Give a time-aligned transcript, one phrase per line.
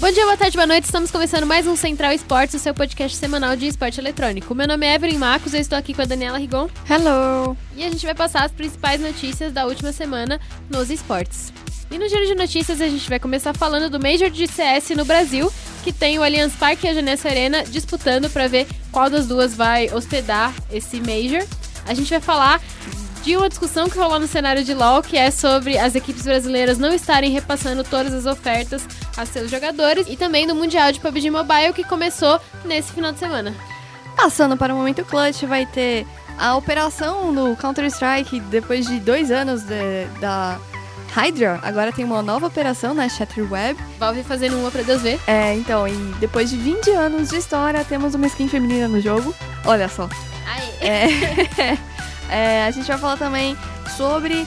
[0.00, 0.84] Bom dia, boa tarde, boa noite.
[0.84, 4.54] Estamos começando mais um Central Esportes, o seu podcast semanal de esporte eletrônico.
[4.54, 6.70] Meu nome é Evelyn Marcos, eu estou aqui com a Daniela Rigon.
[6.88, 7.54] Hello!
[7.76, 10.40] E a gente vai passar as principais notícias da última semana
[10.70, 11.52] nos esportes.
[11.90, 15.04] E no giro de notícias a gente vai começar falando do Major de CS no
[15.04, 15.52] Brasil,
[15.84, 19.54] que tem o Allianz Parque e a Janessa Arena disputando para ver qual das duas
[19.54, 21.46] vai hospedar esse Major.
[21.84, 22.58] A gente vai falar
[23.22, 26.78] de uma discussão que rolou no cenário de LoL, que é sobre as equipes brasileiras
[26.78, 28.82] não estarem repassando todas as ofertas
[29.16, 33.18] a seus jogadores, e também do Mundial de PUBG Mobile, que começou nesse final de
[33.18, 33.54] semana.
[34.16, 36.06] Passando para o momento clutch, vai ter
[36.38, 40.58] a operação no Counter-Strike, depois de dois anos de, da
[41.12, 43.78] Hydra, agora tem uma nova operação na Shatter Web.
[43.98, 45.20] Valve fazendo uma pra Deus ver.
[45.26, 49.34] É, então, e depois de 20 anos de história, temos uma skin feminina no jogo.
[49.64, 50.08] Olha só.
[50.46, 50.88] Aê.
[50.88, 51.78] É,
[52.30, 53.56] é, a gente vai falar também
[53.96, 54.46] sobre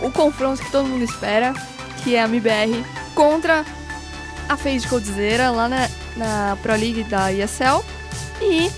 [0.00, 1.52] o confronto que todo mundo espera,
[2.04, 2.84] que é a MBR
[3.14, 3.64] contra
[4.48, 7.84] a FaZe de Coldzera lá na, na Pro League da ESL.
[8.40, 8.70] E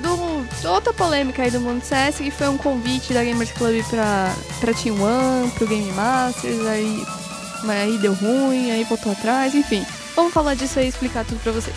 [0.00, 4.34] do, outra polêmica aí do mundo CS, que foi um convite da Gamers Club pra,
[4.60, 7.06] pra Team One, pro Game Masters, aí,
[7.68, 9.84] aí deu ruim, aí voltou atrás, enfim.
[10.16, 11.76] Vamos falar disso aí e explicar tudo pra vocês.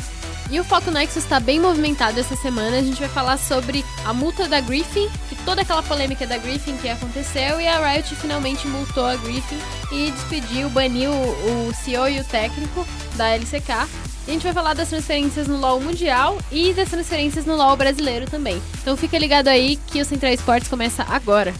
[0.52, 2.78] E o Foco Nexus está bem movimentado essa semana.
[2.78, 6.78] A gente vai falar sobre a multa da Griffin, que toda aquela polêmica da Griffin
[6.78, 9.58] que aconteceu, e a Riot finalmente multou a Griffin
[9.92, 13.88] e despediu, baniu o CEO e o técnico da LCK.
[14.26, 17.76] E a gente vai falar das transferências no LoL mundial e das transferências no LoL
[17.76, 18.62] brasileiro também.
[18.82, 21.54] Então fica ligado aí que o Central Esportes começa agora.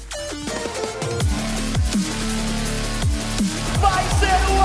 [3.82, 4.64] Vai ser o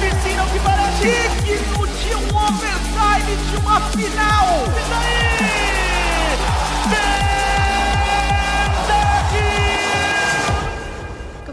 [0.00, 1.02] piscina que parece
[1.44, 4.64] digno de um overtime de uma final.
[6.86, 7.25] E daí?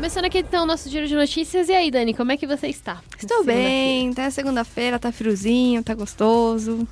[0.03, 1.69] Começando aqui então o nosso giro de notícias.
[1.69, 3.01] E aí, Dani, como é que você está?
[3.17, 6.85] Estou bem, tá segunda-feira, tá friozinho, tá gostoso.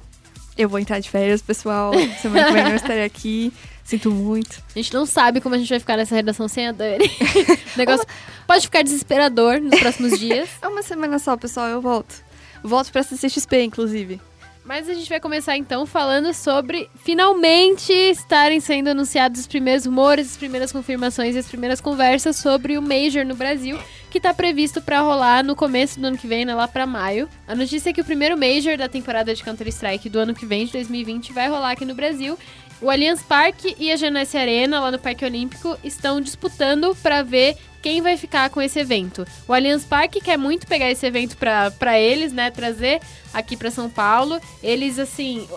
[0.58, 1.92] Eu vou entrar de férias, pessoal.
[2.22, 3.52] Semana que vem eu estarei aqui.
[3.84, 4.64] Sinto muito.
[4.73, 7.04] A gente não sabe como a gente vai ficar nessa redação sem a Dani.
[7.76, 8.08] o negócio
[8.48, 10.48] pode ficar desesperador nos próximos dias.
[10.61, 12.16] É uma semana só, pessoal, eu volto.
[12.64, 14.21] Volto pra CCXP, inclusive.
[14.64, 20.32] Mas a gente vai começar então falando sobre finalmente estarem sendo anunciados os primeiros rumores,
[20.32, 23.80] as primeiras confirmações e as primeiras conversas sobre o Major no Brasil,
[24.11, 27.27] que está previsto para rolar no começo do ano que vem, né, lá para maio.
[27.48, 30.66] A notícia é que o primeiro Major da temporada de Counter-Strike do ano que vem,
[30.66, 32.38] de 2020, vai rolar aqui no Brasil.
[32.80, 37.58] O Allianz Parque e a Janesse Arena, lá no Parque Olímpico, estão disputando para ver
[37.81, 39.25] quem vai ficar com esse evento.
[39.47, 42.52] O Allianz Parque quer muito pegar esse evento para eles, né?
[42.52, 43.02] Trazer
[43.33, 44.39] aqui para São Paulo.
[44.61, 45.47] Eles, assim.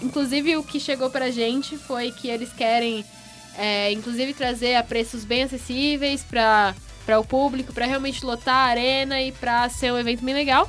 [0.00, 3.04] Inclusive, o que chegou pra gente foi que eles querem,
[3.56, 6.74] é, inclusive, trazer a preços bem acessíveis para
[7.18, 10.68] o público, para realmente lotar a arena e para ser um evento bem legal.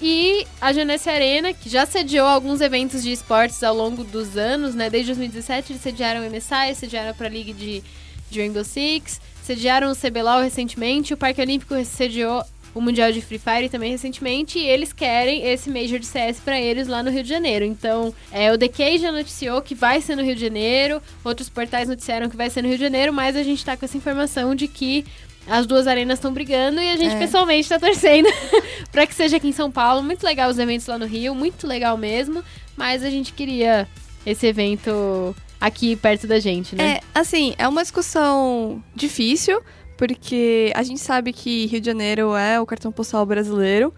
[0.00, 4.74] E a Janesse Arena, que já sediou alguns eventos de esportes ao longo dos anos,
[4.74, 4.88] né?
[4.88, 7.82] Desde 2017 eles sediaram o MSI, sediaram para a League de,
[8.30, 12.44] de Rainbow Six, sediaram o CBLOL recentemente, o Parque Olímpico sediou
[12.74, 16.60] o Mundial de Free Fire também recentemente, e eles querem esse Major de CS para
[16.60, 17.64] eles lá no Rio de Janeiro.
[17.64, 21.88] Então, é, o DK já noticiou que vai ser no Rio de Janeiro, outros portais
[21.88, 24.54] noticiaram que vai ser no Rio de Janeiro, mas a gente tá com essa informação
[24.54, 25.06] de que
[25.46, 27.18] as duas arenas estão brigando e a gente É.
[27.18, 28.28] pessoalmente tá torcendo
[28.92, 30.02] pra que seja aqui em São Paulo.
[30.02, 32.44] Muito legal os eventos lá no Rio, muito legal mesmo.
[32.76, 33.88] Mas a gente queria
[34.26, 36.96] esse evento aqui perto da gente, né?
[36.96, 39.62] É, assim, é uma discussão difícil,
[39.96, 43.92] porque a gente sabe que Rio de Janeiro é o cartão postal brasileiro,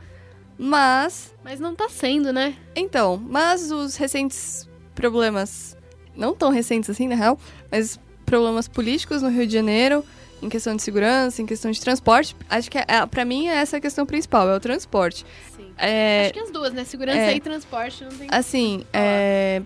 [0.58, 1.34] mas.
[1.44, 2.56] Mas não tá sendo, né?
[2.74, 5.76] Então, mas os recentes problemas,
[6.16, 7.38] não tão recentes assim, na real,
[7.70, 10.04] mas problemas políticos no Rio de Janeiro,
[10.42, 13.56] em questão de segurança, em questão de transporte, acho que é, é, pra mim é
[13.56, 15.26] essa a questão principal, é o transporte.
[15.56, 15.70] Sim.
[15.76, 16.84] É, Acho que as duas, né?
[16.84, 17.36] Segurança é.
[17.36, 18.28] e transporte não tem.
[18.30, 19.62] Assim, é...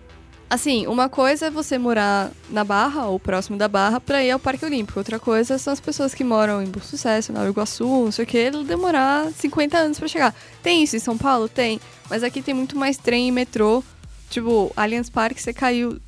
[0.55, 4.39] Assim, uma coisa é você morar na Barra ou próximo da Barra pra ir ao
[4.39, 5.01] Parque Olímpico.
[5.01, 8.29] Outra coisa são as pessoas que moram em Bom Sucesso, Nova Iguaçu, não sei o
[8.29, 10.33] que, demorar 50 anos pra chegar.
[10.63, 11.49] Tem isso em São Paulo?
[11.49, 11.81] Tem.
[12.09, 13.83] Mas aqui tem muito mais trem e metrô.
[14.31, 16.01] Tipo, Allianz Parque, você caiu,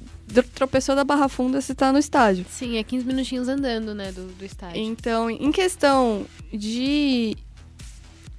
[0.54, 2.46] tropeçou da Barra Funda, você tá no estádio.
[2.48, 4.12] Sim, é 15 minutinhos andando, né?
[4.12, 4.80] Do, do estádio.
[4.80, 7.36] Então, em questão de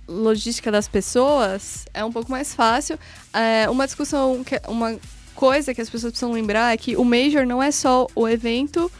[0.07, 2.97] logística das pessoas, é um pouco mais fácil.
[3.33, 4.97] É, uma discussão, que, uma
[5.37, 8.91] coisa que as pessoas precisam lembrar é que o Major não é só o evento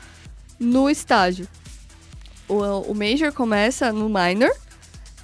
[0.60, 1.48] no estádio.
[2.48, 2.62] O,
[2.92, 4.52] o Major começa no Minor,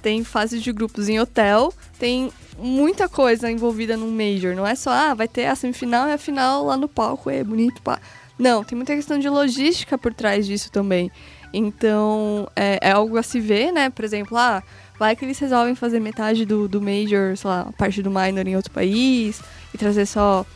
[0.02, 4.56] tem fase de grupos em hotel, tem muita coisa envolvida no Major.
[4.56, 7.44] Não é só, ah, vai ter a semifinal e a final lá no palco, é
[7.44, 8.00] bonito, pá.
[8.36, 11.12] Não, tem muita questão de logística por trás disso também.
[11.52, 13.88] Então, é, é algo a se ver, né?
[13.88, 14.60] Por exemplo, ah,
[14.98, 18.54] Vai que eles resolvem fazer metade do, do Major, sei lá, parte do Minor em
[18.54, 20.46] outro país e trazer só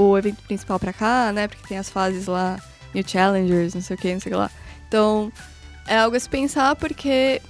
[0.00, 1.46] o evento principal pra cá, né?
[1.46, 2.58] Porque tem as fases lá,
[2.94, 4.50] New Challengers, não sei o que, não sei o que lá.
[4.88, 5.30] Então,
[5.86, 7.40] é algo a se pensar porque,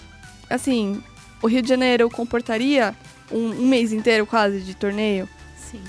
[0.48, 1.02] assim,
[1.40, 2.94] o Rio de Janeiro comportaria
[3.30, 5.28] um, um mês inteiro quase de torneio.
[5.56, 5.82] Sim.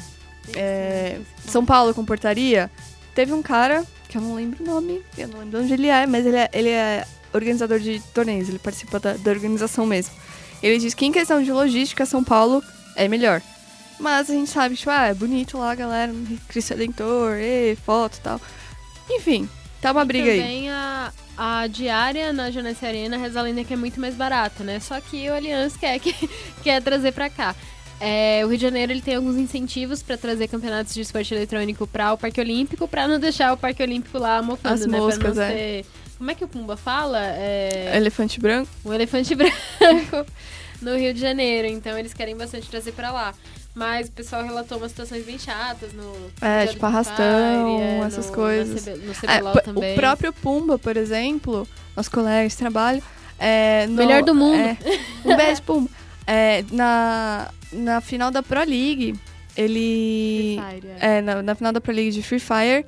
[0.56, 2.70] É, São Paulo comportaria.
[3.16, 5.88] Teve um cara, que eu não lembro o nome, eu não lembro de onde ele
[5.88, 10.14] é, mas ele é, ele é organizador de torneios, ele participa da, da organização mesmo.
[10.62, 12.64] Ele diz que em questão de logística, São Paulo
[12.96, 13.42] é melhor.
[14.02, 16.12] Mas a gente sabe, tipo, ah, é bonito lá, galera,
[16.48, 18.42] Cristo Redentor, e, foto e tal.
[19.10, 19.48] Enfim,
[19.80, 20.40] tá uma briga aí.
[20.40, 24.64] Também a, a diária na Janesse Arena, reza a lenda que é muito mais barata,
[24.64, 24.80] né?
[24.80, 26.16] Só que o Allianz quer, que,
[26.64, 27.56] quer trazer pra cá.
[28.00, 31.86] É, o Rio de Janeiro ele tem alguns incentivos pra trazer campeonatos de esporte eletrônico
[31.86, 34.98] pra o Parque Olímpico, pra não deixar o Parque Olímpico lá mofando, As né?
[34.98, 35.54] moscas, pra não é.
[35.54, 35.86] ser...
[36.18, 37.20] Como é que o Pumba fala?
[37.24, 37.96] É...
[37.96, 38.70] Elefante branco?
[38.84, 40.26] um elefante branco
[40.82, 41.68] no Rio de Janeiro.
[41.68, 43.36] Então eles querem bastante trazer pra lá.
[43.74, 46.14] Mas o pessoal relatou umas situações bem chatas no.
[46.42, 47.16] É, no tipo arrastão,
[47.78, 48.82] Fire, é, essas no- coisas.
[48.84, 49.94] CB, no É, CBLOL também.
[49.94, 53.02] o próprio Pumba, por exemplo, nossos colegas de trabalho.
[53.40, 54.56] É, no- Melhor do mundo.
[54.60, 54.78] é,
[55.26, 55.90] um beijo, Pumba.
[56.28, 59.16] É, na, na final da Pro League,
[59.56, 60.60] ele.
[60.60, 61.18] Free Fire, é.
[61.18, 62.86] É, na, na final da Pro League de Free Fire,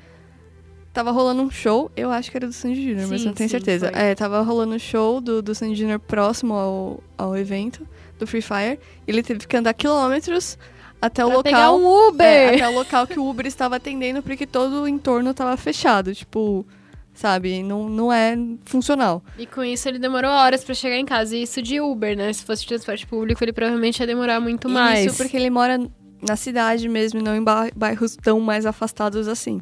[0.94, 3.52] tava rolando um show, eu acho que era do Sandy Junior, mas não tenho sim,
[3.58, 3.90] certeza.
[3.92, 4.02] foi.
[4.02, 7.88] É, tava rolando um show do, do Sandy Junior próximo ao, ao evento
[8.20, 8.80] do Free Fire.
[9.08, 10.58] E ele teve que andar quilômetros
[11.06, 11.44] até o Pra local.
[11.52, 12.26] pegar um Uber!
[12.26, 16.14] É, até o local que o Uber estava atendendo, porque todo o entorno tava fechado.
[16.16, 16.66] Tipo,
[17.14, 17.62] sabe?
[17.64, 19.22] Não, não é funcional.
[19.38, 21.36] E com isso ele demorou horas pra chegar em casa.
[21.36, 22.32] E isso de Uber, né?
[22.34, 25.06] Se fosse transporte público, ele provavelmente ia demorar muito mais.
[25.08, 25.80] Isso porque ele mora
[26.28, 29.62] na cidade mesmo, não em ba- bairros tão mais afastados assim.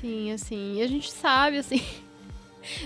[0.00, 0.74] Sim, assim.
[0.78, 1.80] E a gente sabe, assim.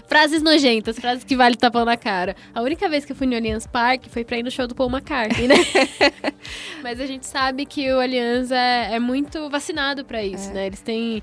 [0.06, 2.34] Frases nojentas, frases que vale tapão na cara.
[2.54, 4.74] A única vez que eu fui no Allianz Parque foi pra ir no show do
[4.74, 5.54] Paul McCartney, né?
[6.82, 10.52] Mas a gente sabe que o Allianz é, é muito vacinado pra isso, É.
[10.54, 10.66] né?
[10.66, 11.22] Eles têm,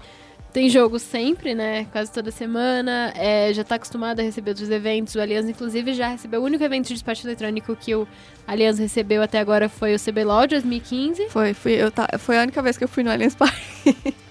[0.51, 1.85] têm jogo sempre, né?
[1.91, 3.13] Quase toda semana.
[3.15, 5.15] É, já tá acostumado a receber outros eventos.
[5.15, 6.41] O Allianz, inclusive, já recebeu.
[6.41, 8.07] O único evento de esporte eletrônico que o
[8.47, 11.29] Allianz recebeu até agora foi o CBLOL de 2015.
[11.29, 13.63] Foi, fui, eu ta- foi a única vez que eu fui no Allianz Parque.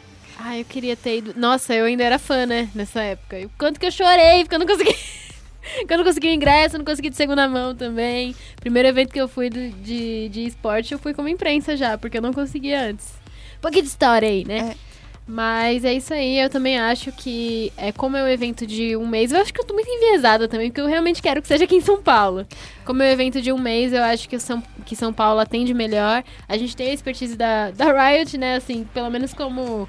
[0.44, 1.34] Ah, eu queria ter ido.
[1.36, 2.68] Nossa, eu ainda era fã, né?
[2.74, 3.38] Nessa época.
[3.38, 4.92] E o quanto que eu chorei, porque eu não consegui.
[5.78, 8.34] porque eu não consegui o ingresso, eu não consegui de segunda mão também.
[8.56, 12.22] Primeiro evento que eu fui de, de esporte, eu fui como imprensa já, porque eu
[12.22, 13.14] não consegui antes.
[13.58, 14.74] Um pouquinho de história aí, né?
[14.76, 14.92] É.
[15.24, 19.06] Mas é isso aí, eu também acho que é como é um evento de um
[19.06, 21.62] mês, eu acho que eu tô muito enviesada também, porque eu realmente quero que seja
[21.62, 22.44] aqui em São Paulo.
[22.84, 25.72] Como é um evento de um mês, eu acho que São, que São Paulo atende
[25.72, 26.24] melhor.
[26.48, 29.88] A gente tem a expertise da, da Riot, né, assim, pelo menos como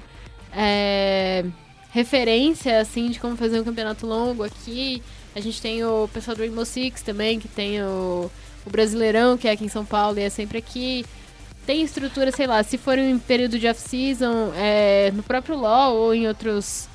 [0.56, 1.44] é,
[1.90, 5.02] referência, assim, de como fazer um campeonato longo aqui.
[5.34, 8.30] A gente tem o pessoal do Rainbow Six também, que tem o,
[8.64, 11.04] o Brasileirão, que é aqui em São Paulo e é sempre aqui.
[11.66, 16.14] Tem estrutura, sei lá, se for em período de off-season, é, no próprio LoL ou
[16.14, 16.88] em outros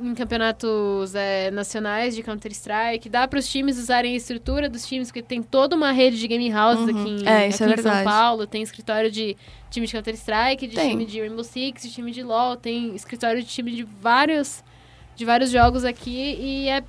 [0.00, 5.08] em campeonatos é, nacionais de Counter-Strike, dá para os times usarem a estrutura dos times,
[5.08, 7.00] porque tem toda uma rede de game houses Uhum.
[7.00, 8.04] aqui, em, É, aqui é em São.
[8.04, 9.36] Paulo, tem escritório de
[9.70, 10.90] time de Counter-Strike, de Tem.
[10.90, 14.62] time de Rainbow Six, de time de LoL, tem escritório de time de vários
[15.14, 16.82] de vários jogos aqui e é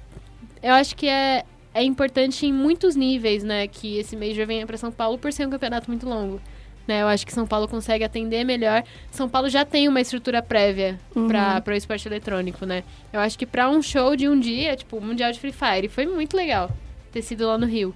[0.62, 4.78] eu acho que é é importante em muitos níveis, né, que esse Major venha para
[4.78, 6.42] São Paulo por ser um campeonato muito longo.
[6.88, 8.82] Né, eu acho que São Paulo consegue atender melhor.
[9.12, 11.28] São Paulo já tem uma estrutura prévia Uhum.
[11.28, 12.82] para o esporte eletrônico, né?
[13.12, 15.90] Eu acho que para um show de um dia, tipo, o Mundial de Free Fire,
[15.90, 16.72] foi muito legal
[17.12, 17.94] ter sido lá no Rio.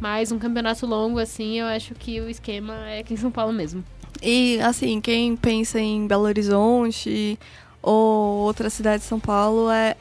[0.00, 3.52] Mas um campeonato longo, assim, eu acho que o esquema é aqui em São Paulo
[3.52, 3.84] mesmo.
[4.20, 7.38] E, assim, quem pensa em Belo Horizonte
[7.80, 9.94] ou outra cidade de São Paulo, é,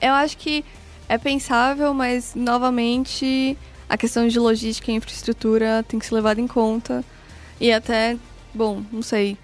[0.00, 0.64] eu acho que
[1.08, 3.56] é pensável, mas, novamente,
[3.88, 7.04] a questão de logística e infraestrutura tem que ser levada em conta.
[7.60, 8.16] E até,
[8.52, 9.36] bom, não sei,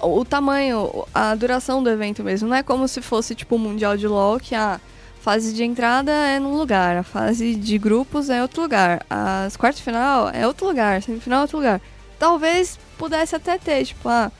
[0.00, 2.48] o, tamanho, a duração do evento mesmo.
[2.48, 4.80] Não é como se fosse, tipo, o Mundial de LoL, que a
[5.20, 9.78] fase de entrada é num lugar, a fase de grupos é outro lugar, as quartas
[9.78, 11.80] de final é outro lugar, semifinal é outro lugar.
[12.18, 14.32] Talvez pudesse até ter, tipo, ah,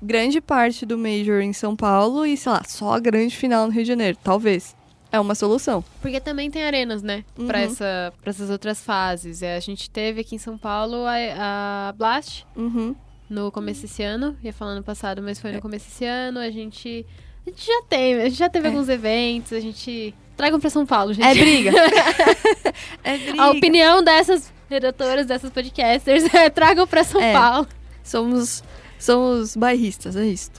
[0.00, 3.72] grande parte do Major em São Paulo e, sei lá, só a grande final no
[3.72, 4.18] Rio de Janeiro.
[4.22, 4.74] Talvez.
[5.12, 5.84] É uma solução.
[6.00, 7.22] Porque também tem arenas, né?
[7.38, 7.46] Uhum.
[7.46, 9.42] Pra, essa, pra essas outras fases.
[9.42, 12.96] É, a gente teve aqui em São Paulo a, a Blast Uhum.
[13.28, 14.34] no começo desse ano.
[14.42, 16.38] Ia falar no passado, mas foi no começo desse ano.
[16.38, 17.04] A gente.
[17.46, 18.70] A gente já tem, a gente já teve É.
[18.70, 20.14] alguns eventos, a gente.
[20.36, 21.26] Tragam pra São Paulo, gente.
[21.26, 21.70] É briga.
[23.04, 23.42] é briga.
[23.42, 27.32] A opinião dessas redatoras, dessas podcasters, é tragam pra São É.
[27.34, 27.68] Paulo.
[28.02, 28.64] Somos,
[28.98, 30.50] somos bairristas, é isso.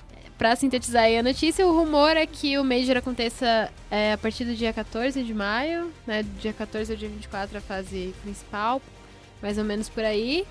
[0.44, 4.44] Pra sintetizar aí a notícia, o rumor é que o Major aconteça é, a partir
[4.44, 6.22] do dia 14 de maio, né?
[6.38, 8.82] Dia 14 ao dia 24 a fase principal.
[9.42, 10.46] mais ou menos por aí.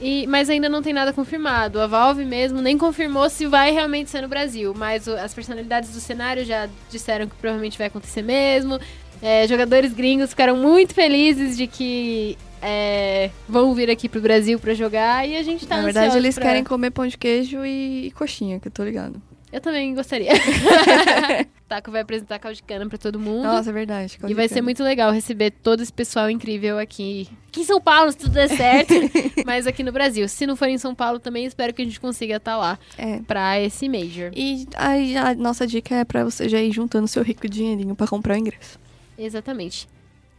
[0.00, 1.80] E, mas ainda não tem nada confirmado.
[1.80, 4.74] A Valve mesmo nem confirmou se vai realmente ser no Brasil.
[4.76, 8.80] Mas o, as personalidades do cenário já disseram que provavelmente vai acontecer mesmo.
[9.22, 14.72] É, jogadores gringos ficaram muito felizes de que é, vão vir aqui pro Brasil pra
[14.74, 18.06] jogar e a gente tá Na verdade, eles pra- querem comer pão de queijo e,
[18.06, 19.20] e coxinha, que eu tô ligado.
[19.52, 20.32] Eu também gostaria.
[21.68, 23.44] Taco vai apresentar caldo de cana pra todo mundo.
[23.44, 24.18] Nossa, é verdade.
[24.26, 27.28] E vai ser muito legal receber todo esse pessoal incrível aqui.
[27.48, 28.92] Aqui em São Paulo, se tudo der certo.
[29.46, 30.28] mas aqui no Brasil.
[30.28, 33.20] Se não for em São Paulo também, espero que a gente consiga estar lá É.
[33.20, 34.32] pra esse Major.
[34.34, 38.06] E aí, a nossa dica é pra você já ir juntando seu rico dinheirinho pra
[38.08, 38.78] comprar o ingresso.
[39.16, 39.88] Exatamente.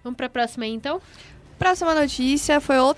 [0.04, 1.02] Vamos pra próxima aí, então?
[1.58, 2.96] Próxima notícia foi o-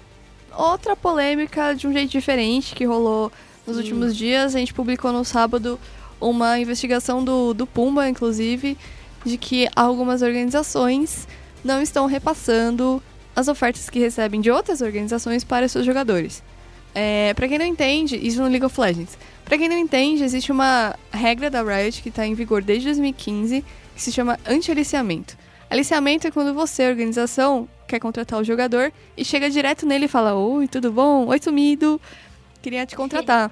[0.57, 3.31] outra polêmica de um jeito diferente que rolou
[3.65, 3.81] nos Sim.
[3.83, 4.55] últimos dias.
[4.55, 5.79] A gente publicou no sábado
[6.19, 8.77] uma investigação do, do Pumba, inclusive,
[9.23, 11.27] de que algumas organizações
[11.63, 13.01] não estão repassando
[13.35, 16.41] as ofertas que recebem de outras organizações para seus jogadores.
[16.95, 19.15] É, para quem não entende, isso no League of Legends.
[19.45, 23.63] Pra quem não entende, existe uma regra da Riot que está em vigor desde 2015
[23.95, 25.37] que se chama anti-aliciamento.
[25.69, 30.35] Aliciamento é quando você, organização, quer contratar o jogador e chega direto nele e fala:
[30.35, 31.27] Oi, tudo bom?
[31.27, 31.99] Oi, sumido.
[32.61, 33.51] Queria te contratar.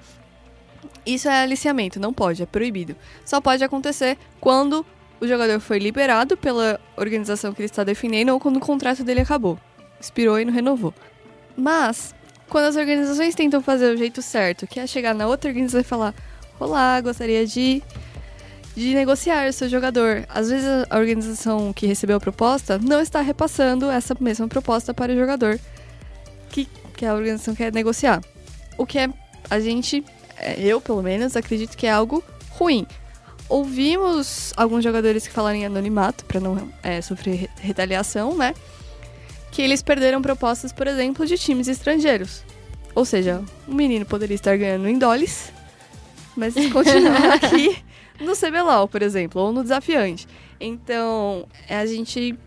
[1.06, 2.96] Isso é aliciamento, não pode, é proibido.
[3.24, 4.86] Só pode acontecer quando
[5.22, 9.22] o jogador foi liberado pela organização que ele está defendendo ou quando o contrato dele
[9.22, 9.58] acabou.
[10.00, 10.94] Expirou e não renovou.
[11.56, 12.14] Mas,
[12.50, 15.84] quando as organizações tentam fazer o jeito certo, que é chegar na outra organização e
[15.84, 16.14] falar:
[16.60, 17.82] Olá, gostaria de
[18.76, 20.26] de negociar o seu jogador.
[20.28, 25.14] Às vezes a organização que recebeu a proposta não está repassando essa mesma proposta para
[25.14, 25.60] o jogador
[26.50, 28.22] que, que a organização quer negociar.
[28.78, 29.10] O que é
[29.50, 30.04] a gente,
[30.38, 32.86] é, eu pelo menos, acredito que é algo ruim.
[33.48, 38.54] Ouvimos alguns jogadores que falaram em anonimato para não é, sofrer re- retaliação, né?
[39.52, 42.44] Que eles perderam propostas, por exemplo, de times estrangeiros.
[42.94, 45.52] Ou seja, o menino poderia estar ganhando em dólares,
[46.36, 47.78] mas continua aqui
[48.20, 50.28] no CBLOL, por exemplo, ou no desafiante.
[50.60, 52.38] Então, a gente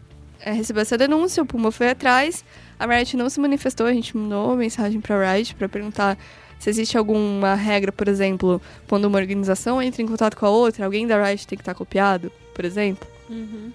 [0.41, 2.45] é, recebeu essa denúncia, o Puma foi atrás,
[2.79, 6.19] a Riot não se manifestou, a gente mandou uma mensagem pra Riot pra perguntar
[6.59, 10.85] se existe alguma regra, por exemplo, quando uma organização entra em contato com a outra,
[10.85, 13.07] alguém da Riot tem que estar copiado, por exemplo.
[13.29, 13.73] Uhum.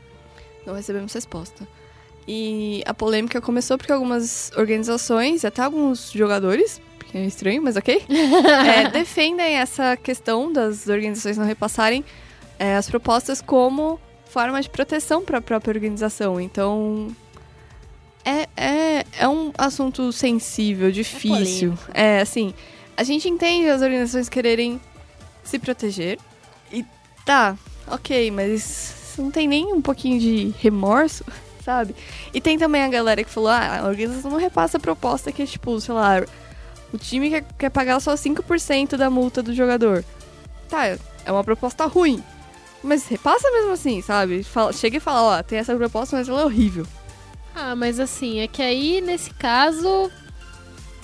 [0.66, 1.68] Não recebemos resposta.
[2.28, 6.82] E a polêmica começou porque algumas organizações, até alguns jogadores,
[7.13, 12.03] que é estranho, mas ok, é, defendem essa questão das organizações não repassarem
[12.58, 16.41] é, as propostas como forma de proteção para a própria organização.
[16.41, 17.15] Então,
[18.25, 21.77] é, é, é um assunto sensível, difícil.
[21.93, 22.51] É, assim,
[22.98, 24.82] a gente entende as organizações quererem
[25.43, 26.17] se proteger.
[26.72, 26.84] E
[27.24, 27.55] tá,
[27.86, 31.24] ok, mas não tem nem um pouquinho de remorso,
[31.63, 31.93] sabe?
[32.34, 35.43] E tem também a galera que falou, ah, a organização não repassa a proposta que
[35.43, 36.25] é tipo, sei lá,
[36.94, 40.06] o time quer, quer pagar só 5% da multa do jogador.
[40.70, 42.24] Tá, é uma proposta ruim.
[42.84, 44.44] Mas repassa mesmo assim, sabe?
[44.44, 46.86] Fala, chega e fala, ó, tem essa proposta, mas ela é horrível.
[47.56, 50.12] Ah, mas assim, é que aí, nesse caso,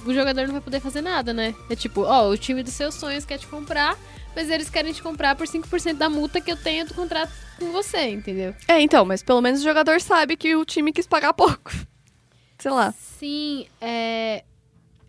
[0.06, 1.56] o jogador não vai poder fazer nada, né?
[1.70, 3.98] É tipo, ó, o time dos seus sonhos quer te comprar,
[4.36, 7.72] mas eles querem te comprar por 5% da multa que eu tenho do contrato com
[7.72, 8.54] você, entendeu?
[8.68, 11.72] É, então, mas pelo menos o jogador sabe que o time quis pagar pouco.
[12.60, 12.94] Sei lá.
[13.20, 14.44] Sim, é...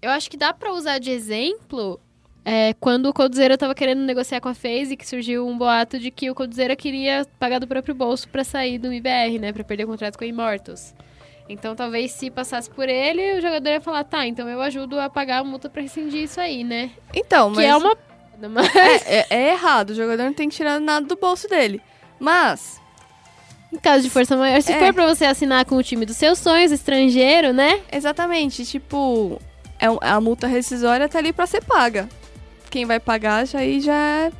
[0.02, 2.00] Eu acho que dá pra usar de exemplo
[2.44, 6.10] é, quando o Coldzera tava querendo negociar com a FaZe, que surgiu um boato de
[6.10, 9.52] que o Coldzera queria pagar do próprio bolso pra sair do IBR, né?
[9.52, 10.94] Pra perder o contrato com a Immortals.
[11.48, 15.10] Então, talvez se passasse por ele, o jogador ia falar, tá, então eu ajudo a
[15.10, 16.90] pagar a multa pra rescindir isso aí, né?
[17.12, 17.58] Então, mas.
[17.58, 17.96] Que é uma...
[18.48, 18.70] Mas,
[19.06, 21.82] É, é- é errado, o jogador não tem que tirar nada do bolso dele.
[22.18, 22.80] Mas,
[23.72, 24.78] em caso de força maior, se É.
[24.78, 27.80] for pra você assinar com o time dos seus sonhos, estrangeiro, né?
[27.92, 29.38] exatamente, tipo,
[29.80, 32.08] é a multa rescisória tá ali pra ser paga.
[32.68, 34.32] Quem vai pagar já aí já é,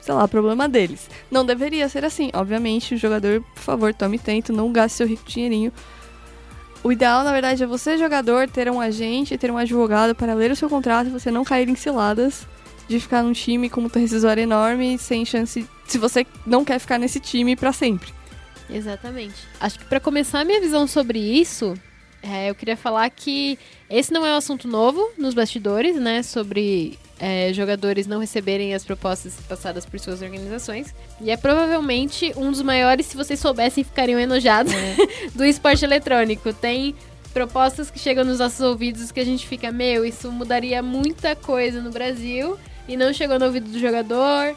[0.00, 1.10] sei lá, problema deles.
[1.30, 2.30] Não deveria ser assim.
[2.32, 5.72] Obviamente, o jogador, por favor, tome tento, não gaste seu rico dinheirinho.
[6.82, 10.52] O ideal, na verdade, é você, jogador, ter um agente, ter um advogado para ler
[10.52, 12.46] o seu contrato e você não cair em ciladas
[12.86, 15.68] de ficar num time com multa rescisória enorme, sem chance.
[15.86, 18.14] Se você não quer ficar nesse time pra sempre.
[18.70, 19.34] Exatamente.
[19.60, 21.74] Acho que pra começar a minha visão sobre isso,
[22.28, 26.22] é, eu queria falar que esse não é um assunto novo nos bastidores, né?
[26.22, 30.94] Sobre é, jogadores não receberem as propostas passadas por suas organizações.
[31.20, 34.72] E é provavelmente um dos maiores, se vocês soubessem, ficariam enojados,
[35.34, 36.52] do esporte eletrônico.
[36.52, 36.94] Tem
[37.32, 41.80] propostas que chegam nos nossos ouvidos que a gente fica, meu, isso mudaria muita coisa
[41.80, 44.56] no Brasil e não chegou no ouvido do jogador.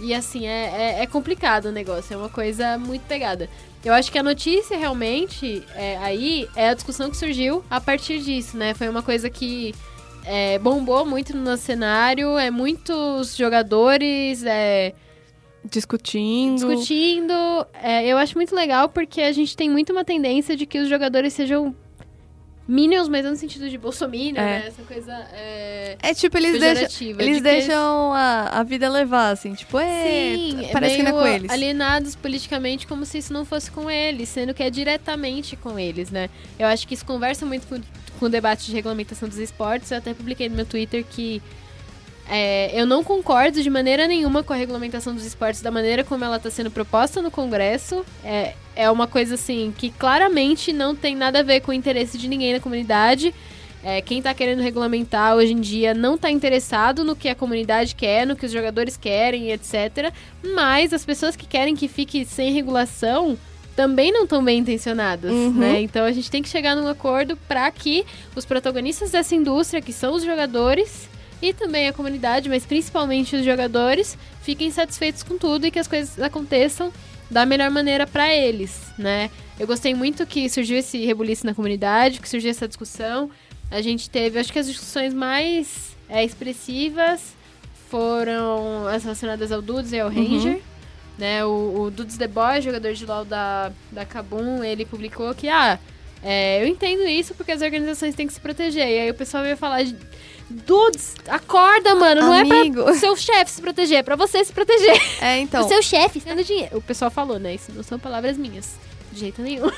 [0.00, 3.48] E assim, é, é, é complicado o negócio, é uma coisa muito pegada.
[3.84, 8.18] Eu acho que a notícia realmente é, aí é a discussão que surgiu a partir
[8.20, 8.72] disso, né?
[8.72, 9.74] Foi uma coisa que
[10.24, 14.94] é, bombou muito no nosso cenário, é muitos jogadores é,
[15.64, 16.56] Discutindo.
[16.56, 17.32] discutindo.
[17.82, 20.88] É, eu acho muito legal porque a gente tem muito uma tendência de que os
[20.88, 21.74] jogadores sejam
[22.66, 24.44] minions, mas não no sentido de bolsominion, É.
[24.60, 24.64] né?
[24.68, 29.30] Essa coisa é, É tipo, eles deixam, eles de que deixam a, a vida levar,
[29.30, 31.50] assim, tipo, é, Sim, parece que não é com eles.
[31.50, 36.10] alienados politicamente como se isso não fosse com eles, sendo que é diretamente com eles,
[36.10, 36.30] né?
[36.58, 37.78] Eu acho que isso conversa muito com,
[38.18, 39.90] com o debate de regulamentação dos esportes.
[39.90, 41.42] Eu até publiquei no meu Twitter que
[42.28, 46.24] é, eu não concordo de maneira nenhuma com a regulamentação dos esportes da maneira como
[46.24, 48.04] ela está sendo proposta no Congresso.
[48.24, 52.18] É, é uma coisa assim que claramente não tem nada a ver com o interesse
[52.18, 53.34] de ninguém na comunidade.
[53.82, 57.94] É, quem tá querendo regulamentar hoje em dia não tá interessado no que a comunidade
[57.94, 60.10] quer, no que os jogadores querem, etc.
[60.54, 63.36] Mas as pessoas que querem que fique sem regulação
[63.76, 65.50] também não estão bem intencionadas, Uhum.
[65.52, 65.80] né?
[65.82, 69.92] Então a gente tem que chegar num acordo para que os protagonistas dessa indústria, que
[69.92, 71.08] são os jogadores
[71.42, 75.88] e também a comunidade, mas principalmente os jogadores, fiquem satisfeitos com tudo e que as
[75.88, 76.90] coisas aconteçam
[77.34, 79.28] da melhor maneira para eles, né?
[79.58, 83.28] Eu gostei muito que surgiu esse rebuliço na comunidade, que surgiu essa discussão.
[83.72, 87.34] A gente teve, acho que as discussões mais é, expressivas
[87.90, 90.60] foram as relacionadas ao Dudes e ao Ranger.
[91.18, 95.48] Né, o, o Dudes The Boy, jogador de LoL da, da Kabum, ele publicou que,
[95.48, 95.78] ah,
[96.22, 98.88] é, eu entendo isso porque as organizações têm que se proteger.
[98.88, 99.96] E aí o pessoal veio falar, de,
[100.48, 102.80] Dudes, acorda, mano, não Amigo.
[102.80, 105.00] é pra seu chefe se proteger, é pra você se proteger.
[105.20, 106.76] É, então, O seu chefe está dando dinheiro.
[106.76, 108.76] O pessoal falou, né, isso não são palavras minhas,
[109.10, 109.70] de jeito nenhum.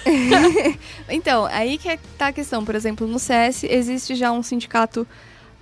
[1.09, 2.65] então, aí que tá a questão.
[2.65, 5.07] Por exemplo, no CS existe já um sindicato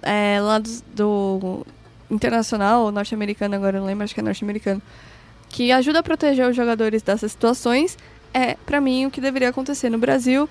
[0.02, 1.66] é, lá do, do
[2.11, 4.80] internacional, norte-americano, agora não lembro, acho que é norte-americano,
[5.49, 7.96] que ajuda a proteger os jogadores dessas situações.
[8.32, 10.49] É, pra mim, o que deveria acontecer no Brasil.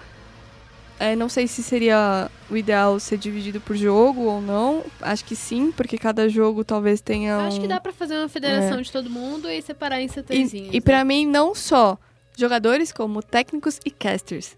[1.03, 4.83] É, não sei se seria o ideal ser dividido por jogo ou não.
[5.01, 7.48] Acho que sim, porque cada jogo talvez tenha Eu um...
[7.48, 10.74] acho que dá pra fazer uma federação de todo mundo e separar em setorzinhos.
[10.74, 11.97] E, e pra mim, não só
[12.38, 14.56] jogadores, como técnicos e casters.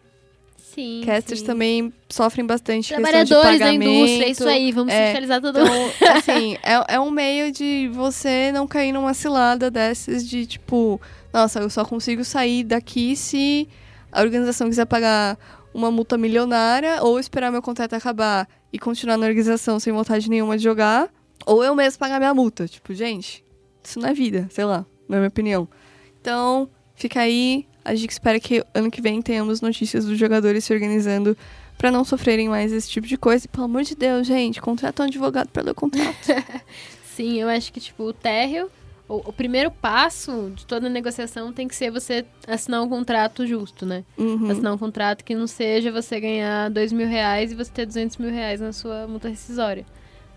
[0.76, 1.46] Sim, Casters sim.
[1.46, 3.90] também sofrem bastante questão de Trabalhadores da pagamento.
[3.90, 5.94] indústria, isso aí, vamos É, socializar todo mundo.
[5.96, 11.00] Então, assim, é, é um meio de você não cair numa cilada dessas de tipo,
[11.34, 13.70] nossa, eu só consigo sair daqui se
[14.12, 15.38] a organização quiser pagar
[15.76, 20.58] uma multa milionária ou esperar meu contrato acabar e continuar na organização sem vontade nenhuma
[20.58, 21.10] de jogar,
[21.46, 22.66] ou eu mesmo pagar minha multa.
[22.66, 23.44] Tipo, gente,
[23.84, 25.68] isso não é vida, sei lá, na minha opinião.
[26.22, 27.68] Então, fica aí.
[27.84, 31.38] A gente espera que ano que vem tenhamos notícias dos jogadores se organizando
[31.78, 33.46] pra não sofrerem mais esse tipo de coisa.
[33.46, 36.16] E, pelo amor de Deus, gente, contrata um advogado pra ler o contrato.
[37.16, 38.72] Sim, eu acho que, tipo, o térreo,
[39.08, 43.86] o, o primeiro passo de toda negociação tem que ser você assinar um contrato justo,
[43.86, 44.04] né?
[44.18, 44.50] Uhum.
[44.50, 48.18] Assinar um contrato que não seja você ganhar dois mil reais e você ter 200
[48.18, 49.86] mil reais na sua multa rescisória.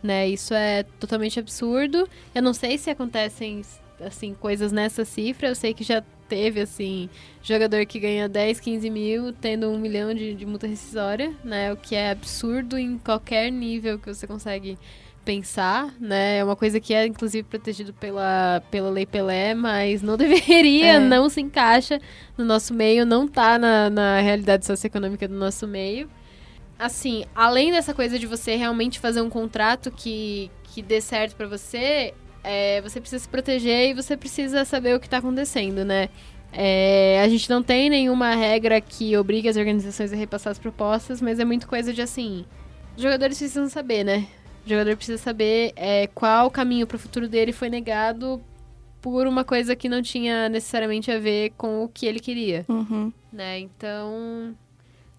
[0.02, 0.28] Né?
[0.28, 2.08] Isso é totalmente absurdo.
[2.34, 3.62] Eu não sei se acontecem,
[4.00, 5.48] assim, coisas nessa cifra.
[5.48, 7.08] Eu sei que já teve, assim,
[7.42, 11.72] jogador que ganha 10, 15 mil tendo um milhão de, de multa rescisória, né?
[11.72, 14.78] O que é absurdo em qualquer nível que você consegue
[15.28, 16.38] pensar, né?
[16.38, 20.98] É uma coisa que é, inclusive, protegido pela, pela Lei Pelé, mas não deveria, É.
[20.98, 22.00] não se encaixa
[22.38, 26.08] no nosso meio, não tá na, na realidade socioeconômica do nosso meio.
[26.78, 31.46] Assim, além dessa coisa de você realmente fazer um contrato que, que dê certo pra
[31.46, 36.08] você, é, você precisa se proteger e você precisa saber o que tá acontecendo, né?
[36.50, 41.20] É, a gente não tem nenhuma regra que obrigue as organizações a repassar as propostas,
[41.20, 42.46] mas é muito coisa de assim.
[42.96, 44.26] Os jogadores precisam saber, né?
[44.68, 48.38] O jogador precisa saber é, qual caminho pro futuro dele foi negado
[49.00, 53.10] por uma coisa que não tinha necessariamente a ver com o que ele queria Uhum.
[53.32, 53.60] né?
[53.60, 54.54] Então,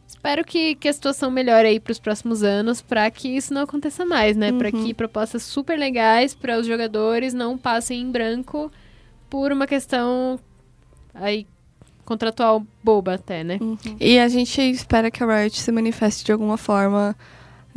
[0.07, 3.63] espero que, que a situação melhore aí para os próximos anos, para que isso não
[3.63, 4.51] aconteça mais, né?
[4.51, 4.83] Para Uhum.
[4.83, 8.71] que propostas super legais para os jogadores não passem em branco
[9.31, 10.39] por uma questão
[11.11, 11.47] aí
[12.05, 13.57] contratual boba até, né?
[13.59, 13.77] Uhum.
[13.99, 17.15] E a gente espera que a Riot se manifeste de alguma forma,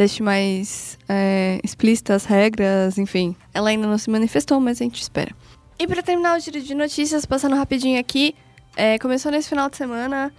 [0.02, 3.34] deixe mais é, explícitas as regras, enfim.
[3.54, 5.34] Ela ainda não se manifestou, mas a gente espera.
[5.78, 8.34] E pra terminar o giro de notícias, passando rapidinho aqui,
[8.76, 10.32] é, começou nesse final de semana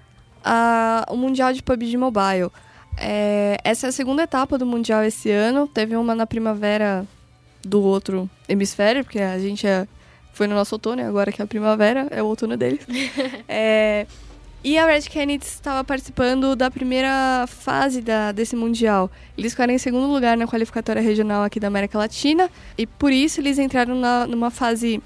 [0.43, 2.49] a- o Mundial de PUBG Mobile.
[2.97, 5.67] É, essa é a segunda etapa do Mundial esse ano.
[5.67, 7.05] Teve uma na primavera
[7.65, 9.87] do outro hemisfério, porque a gente é-
[10.33, 12.85] foi no nosso outono, e agora que é a primavera, é o outono deles.
[13.47, 14.05] É,
[14.63, 19.11] e a Red Canids estava participando da primeira fase da, desse Mundial.
[19.37, 22.49] Eles ficaram em segundo lugar na qualificatória regional aqui da América Latina.
[22.77, 25.01] E por isso eles entraram na- numa fase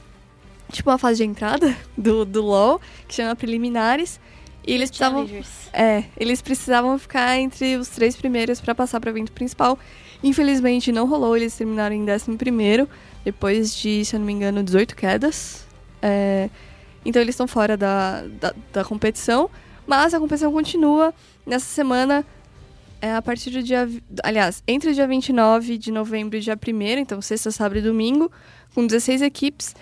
[0.72, 4.20] tipo uma fase de entrada do, do LoL, que chama preliminares.
[4.66, 5.26] E eles precisavam,
[5.74, 9.80] é, eles precisavam ficar entre os três primeiros para passar para o evento principal.
[10.22, 12.88] Infelizmente não rolou, eles terminaram em 11 primeiro,
[13.24, 15.66] depois de, se eu não me engano, 18 quedas.
[16.02, 16.50] É,
[17.08, 19.50] então eles estão fora da, da, da competição,
[19.88, 21.14] mas a competição continua.
[21.46, 22.26] Nessa semana,
[23.02, 23.90] é a partir do dia.
[24.22, 28.30] Aliás, entre o dia 29 de novembro e dia 1, então sexta, sábado e domingo,
[28.76, 29.74] com 16 equipes.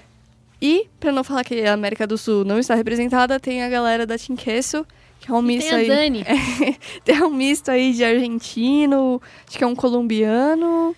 [0.61, 4.05] E, pra não falar que a América do Sul não está representada, tem a galera
[4.05, 4.85] da Team Queso,
[5.19, 5.87] que é um E misto tem aí.
[5.87, 6.25] Dani.
[7.03, 10.95] Tem um misto aí de argentino, acho que é um colombiano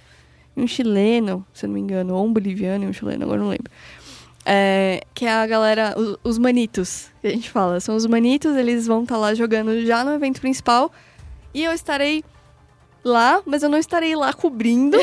[0.57, 3.39] e um chileno, se eu não me engano, ou um boliviano e um chileno, agora
[3.39, 3.71] não lembro.
[4.49, 7.81] É, que é a galera, os, os manitos, que a gente fala.
[7.81, 10.89] São os manitos, eles vão estar lá jogando já no evento principal.
[11.53, 12.23] E eu estarei
[13.03, 14.97] lá, mas eu não estarei lá cobrindo.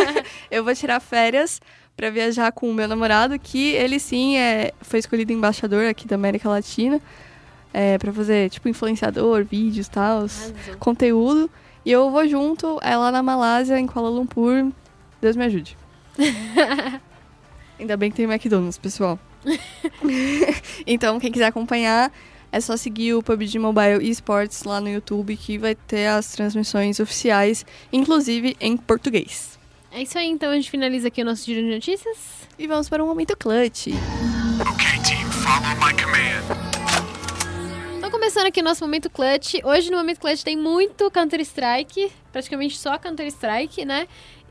[0.50, 1.60] eu vou tirar férias
[1.94, 6.14] para viajar com o meu namorado, que ele sim é, foi escolhido embaixador aqui da
[6.14, 6.98] América Latina.
[7.74, 10.24] É, para fazer, tipo, influenciador, vídeos e tal,
[10.78, 11.50] conteúdo.
[11.84, 14.72] E eu vou junto, é lá na Malásia, em Kuala Lumpur.
[15.20, 15.76] Deus me ajude.
[17.78, 19.18] Ainda bem que tem McDonald's, pessoal.
[20.86, 22.12] então, quem quiser acompanhar,
[22.50, 26.98] é só seguir o PUBG Mobile Esports lá no YouTube, que vai ter as transmissões
[27.00, 29.58] oficiais, inclusive em português.
[29.92, 32.16] É isso aí, então a gente finaliza aqui o nosso giro de notícias.
[32.58, 33.88] E vamos para um momento clutch.
[33.88, 36.56] Okay, team, follow my command.
[37.98, 39.54] Então, começando aqui o nosso momento clutch.
[39.64, 44.06] Hoje no momento clutch tem muito Counter-Strike, praticamente só Counter-Strike, né?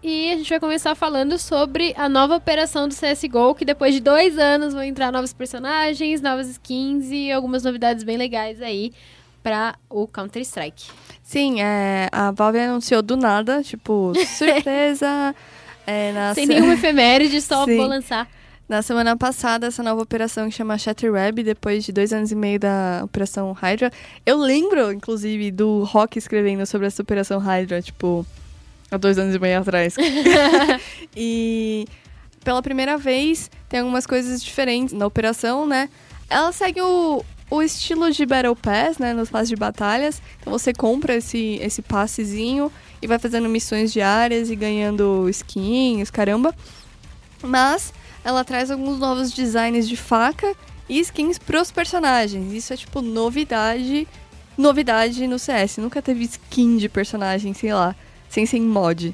[0.08, 4.00] E a gente vai começar falando sobre a nova operação do CSGO, que depois de
[4.00, 8.94] dois anos vão entrar novos personagens, novas skins e algumas novidades bem legais aí
[9.42, 10.92] para o Counter-Strike.
[11.24, 15.34] Sim, é, a Valve anunciou do nada, tipo, surpresa.
[15.88, 17.78] é, na Sem se- nenhuma efeméride, só Sim.
[17.78, 18.28] vou lançar.
[18.70, 22.60] Na semana passada, essa nova operação que chama Shatterweb, depois de dois anos e meio
[22.60, 23.92] da Operação Hydra.
[24.24, 28.24] Eu lembro, inclusive, do Rock escrevendo sobre essa Operação Hydra, tipo,
[28.92, 29.96] há dois anos e meio atrás.
[31.16, 31.86] e
[32.44, 35.90] pela primeira vez, tem algumas coisas diferentes na operação, né?
[36.30, 39.14] Ela segue o, o estilo de Battle Pass, né?
[39.14, 40.22] Nos passes de batalhas.
[40.40, 42.72] Então você compra esse, esse passezinho
[43.02, 46.54] e vai fazendo missões diárias e ganhando skins, caramba.
[47.42, 47.94] Mas
[48.24, 50.56] ela traz alguns novos designs de faca
[50.90, 52.54] e skins pros personagens.
[52.54, 54.08] Isso é tipo novidade,
[54.58, 55.78] novidade no CS.
[55.78, 57.96] Nunca teve skin de personagem, sei lá,
[58.30, 59.14] sem ser em mod.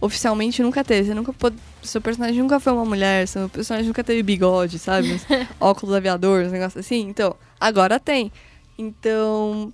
[0.00, 1.08] Oficialmente nunca teve.
[1.08, 1.56] Você nunca pode...
[1.82, 5.20] Seu personagem nunca foi uma mulher, seu personagem nunca teve bigode, sabe?
[5.60, 7.08] Óculos aviador, uns negócios assim.
[7.08, 8.32] Então, agora tem.
[8.76, 9.72] Então,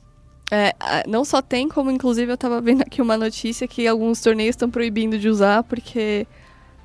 [0.51, 0.75] é,
[1.09, 4.71] não só tem, como inclusive eu tava vendo aqui uma notícia que alguns torneios estão
[4.71, 6.27] proibindo de usar porque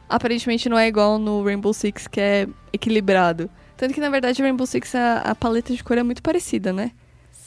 [0.09, 3.49] aparentemente não é igual no Rainbow Six, que é equilibrado.
[3.77, 6.73] Tanto que, na verdade, o Rainbow Six, a, a paleta de cor é muito parecida,
[6.73, 6.91] né?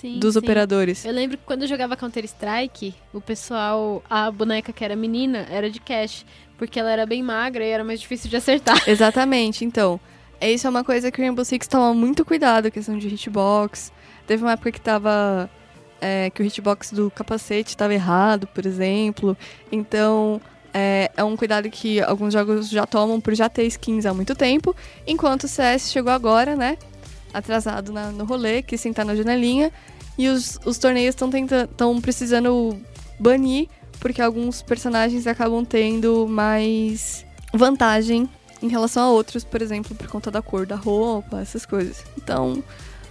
[0.02, 0.40] Sim, Dos sim.
[0.40, 1.04] operadores.
[1.04, 5.70] Eu lembro que quando eu jogava Counter-Strike, o pessoal, a boneca que era menina, era
[5.70, 6.26] de cash,
[6.58, 8.82] porque ela era bem magra e era mais difícil de acertar.
[8.88, 10.00] Exatamente, então.
[10.40, 13.92] Isso é uma coisa que o Rainbow Six toma muito cuidado, questão de hitbox.
[14.26, 15.48] Teve uma época que tava.
[16.00, 19.36] é, que o hitbox do capacete estava errado, por exemplo.
[19.70, 20.40] Então,
[20.74, 24.34] é, é um cuidado que alguns jogos já tomam por já ter skins há muito
[24.34, 24.74] tempo.
[25.06, 26.76] Enquanto o CS chegou agora, né?
[27.32, 29.72] Atrasado na- no rolê, que sentar na janelinha.
[30.18, 32.78] E os, os torneios estão precisando
[33.18, 38.28] banir, porque alguns personagens acabam tendo mais vantagem
[38.62, 42.04] em relação a outros, por exemplo, por conta da cor da roupa, essas coisas.
[42.16, 42.62] Então,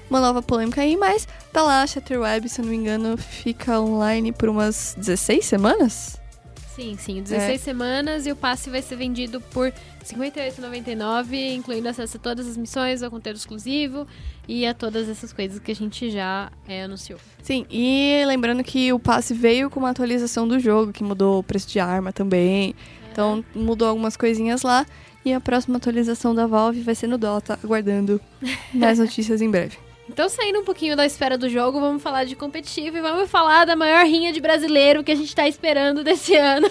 [0.10, 4.32] uma nova polêmica aí, mas tá lá, Shatterweb, se eu não me engano, fica online
[4.32, 6.21] por umas 16 semanas?
[6.76, 9.74] Sim, sim, 16 semanas e o passe vai ser vendido por R$
[10.06, 14.08] 58,99, incluindo acesso a todas as missões, ao conteúdo exclusivo
[14.48, 17.20] e a todas essas coisas que a gente já é, anunciou.
[17.44, 21.44] Sim, e lembrando que o passe veio com uma atualização do jogo, que mudou o
[21.44, 22.74] preço de arma também.
[23.12, 24.86] Então, mudou algumas coisinhas lá.
[25.24, 28.20] E a próxima atualização da Valve vai ser no Dota, aguardando
[28.74, 29.78] mais notícias em breve.
[30.12, 33.64] Então, saindo um pouquinho da esfera do jogo, vamos falar de competitivo e vamos falar
[33.64, 36.70] da maior rinha de brasileiro que a gente tá esperando desse ano.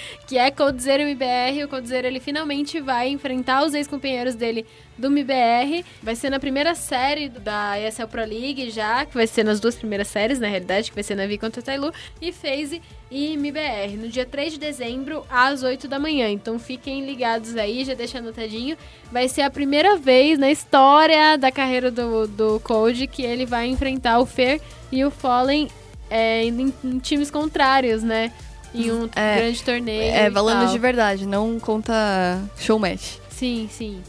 [0.26, 1.64] Que é Coldzera MBR.
[1.64, 5.84] O Coldzera, ele finalmente vai enfrentar os ex-companheiros dele do MBR.
[6.02, 9.74] Vai ser na primeira série da ESL Pro League já, que vai ser nas duas
[9.74, 13.96] primeiras séries, na realidade, que vai ser na Vi contra Tailu, e FaZe e MBR,
[13.96, 16.28] no dia 3 de dezembro, às 8 da manhã.
[16.30, 18.76] Então fiquem ligados aí, já deixa anotadinho.
[19.10, 23.66] Vai ser a primeira vez na história da carreira do, do Cold que ele vai
[23.66, 25.68] enfrentar o Fer e o Fallen
[26.08, 28.32] é, em, em times contrários, né?
[28.74, 30.14] Em um É, grande torneio.
[30.14, 33.16] É, valendo de verdade, não conta show match.
[33.30, 34.02] Sim, sim.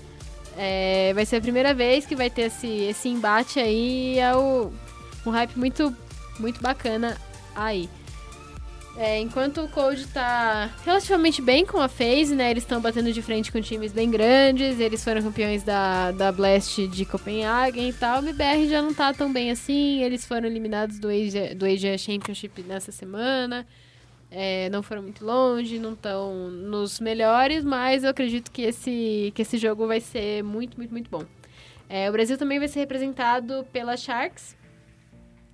[0.57, 4.19] É, vai ser a primeira vez que vai ter esse, esse embate aí.
[4.19, 4.71] É o,
[5.25, 5.95] um hype muito,
[6.39, 7.17] muito bacana
[7.55, 7.89] aí.
[8.95, 12.51] É, enquanto o Cold tá relativamente bem com a FaZe, né?
[12.51, 14.79] Eles estão batendo de frente com times bem grandes.
[14.79, 18.21] Eles foram campeões da, da Blast de Copenhagen e tal.
[18.21, 20.03] O MBR já não tá tão bem assim.
[20.03, 23.65] Eles foram eliminados do Asia, do Asia Championship nessa semana.
[24.35, 29.43] É, não foram muito longe, não estão nos melhores, mas eu acredito que esse, que
[29.43, 31.23] esse jogo vai ser muito, muito, muito bom.
[31.87, 34.57] É, o Brasil também vai ser representado pela Sharks,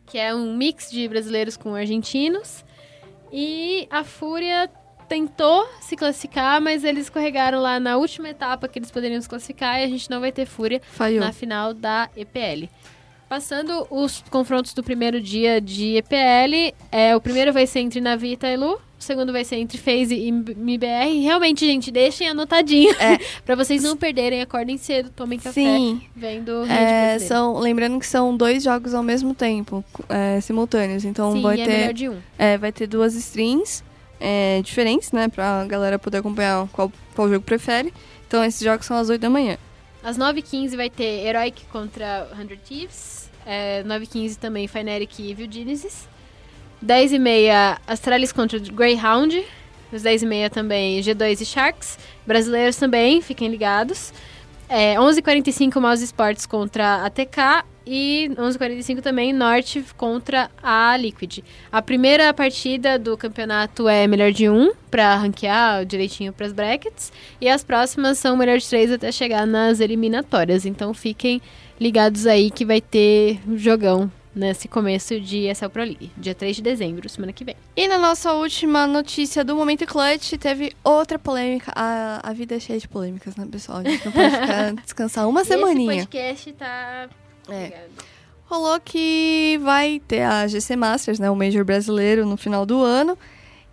[0.05, 2.63] que é um mix de brasileiros com argentinos.
[3.33, 4.71] E a Fúria
[5.09, 9.81] tentou se classificar, mas eles escorregaram lá na última etapa que eles poderiam se classificar
[9.81, 11.19] e a gente não vai ter Fúria Falhou.
[11.19, 12.69] na final da EPL.
[13.29, 18.31] Passando os confrontos do primeiro dia de EPL, é, o primeiro vai ser entre Navi
[18.31, 21.21] e Tailu, o segundo vai ser entre FaZe e MBR.
[21.21, 23.19] Realmente, gente, deixem anotadinho É.
[23.45, 26.01] pra vocês não perderem, acordem cedo, tomem café, Sim.
[26.15, 31.05] vendo É, são, lembrando que são dois jogos ao mesmo tempo, é, simultâneos.
[31.05, 32.09] Então Sim, vai é ter.
[32.09, 32.17] um.
[32.35, 33.83] É, vai ter duas streams
[34.19, 35.27] é, diferentes, né?
[35.27, 37.93] Pra galera poder acompanhar qual, qual jogo prefere.
[38.27, 39.55] Então esses jogos são às 8 da manhã.
[40.03, 43.18] Às 9h15 vai ter Heroic contra 100 Thieves.
[43.51, 46.07] É, 9h15 também Fnatic e Evil Genesis.
[46.85, 49.43] 10h30 Astralis contra Greyhound.
[49.91, 51.97] Às 10h30 também G2 e Sharks.
[52.27, 54.13] Brasileiros também, fiquem ligados.
[54.69, 57.65] É, 11h45 Mouse Sports contra a TK.
[57.87, 61.39] E 11h45 também Norte contra a Liquid.
[61.71, 67.11] A primeira partida do campeonato é melhor de um, pra ranquear direitinho pras brackets.
[67.41, 70.67] E as próximas são melhor de três até chegar nas eliminatórias.
[70.67, 71.49] Então fiquem ligados
[72.29, 76.11] aí que vai ter um jogão nesse começo de ESL Pro League.
[76.17, 77.55] Dia 3 de dezembro, semana que vem.
[77.75, 81.71] E na nossa última notícia do Momento Clutch, teve outra polêmica.
[81.75, 83.79] A, a vida é cheia de polêmicas, né, pessoal?
[83.79, 85.93] A gente não pode ficar, descansar uma semaninha.
[85.93, 87.09] Esse podcast tá...
[87.49, 87.87] É.
[88.45, 93.17] Rolou que vai ter a GC Masters, né, o Major brasileiro, no final do ano.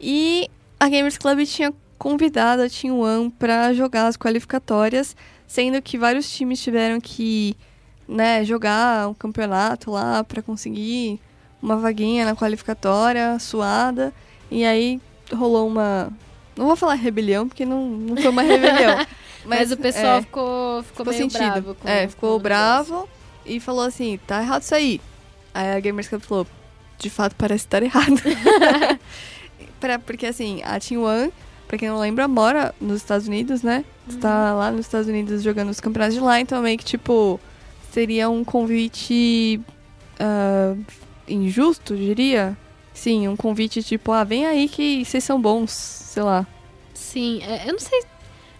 [0.01, 5.17] E a Gamers Club tinha convidado a Team One para jogar as qualificatórias,
[5.47, 7.57] sendo que vários times tiveram que
[8.09, 11.21] né, jogar um campeonato lá para conseguir
[11.63, 14.13] uma vaguinha na qualificatória, suada.
[14.51, 15.01] E aí
[15.33, 16.11] rolou uma.
[16.57, 19.05] Não vou falar rebelião, porque não, não foi uma rebelião.
[19.45, 21.63] Mas, o pessoal é, ficou, ficou, ficou meio sentido.
[21.63, 21.75] bravo.
[21.77, 23.09] Com, é, ficou bravo
[23.45, 25.01] e falou assim, tá errado isso aí.
[25.55, 26.47] Aí a Gamers Club falou,
[26.99, 28.21] de fato parece estar errado.
[29.79, 31.33] pra, porque assim, a Team One,
[31.69, 33.85] pra quem não lembra, mora nos Estados Unidos, né?
[34.09, 37.41] Está lá nos Estados Unidos jogando os campeonatos de lá, então meio que tipo,
[37.97, 39.59] seria um convite
[40.21, 40.75] ah,
[41.27, 42.55] injusto, diria.
[42.93, 46.47] Sim, um convite tipo, ah, vem aí que vocês são bons, sei lá.
[46.93, 48.03] Sim, é, eu não sei.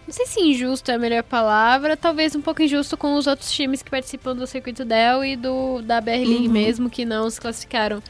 [0.07, 3.51] Não sei se injusto é a melhor palavra, talvez um pouco injusto com os outros
[3.51, 6.53] times que participam do circuito Dell e do da BR League Uhum.
[6.53, 8.01] mesmo, que não se classificaram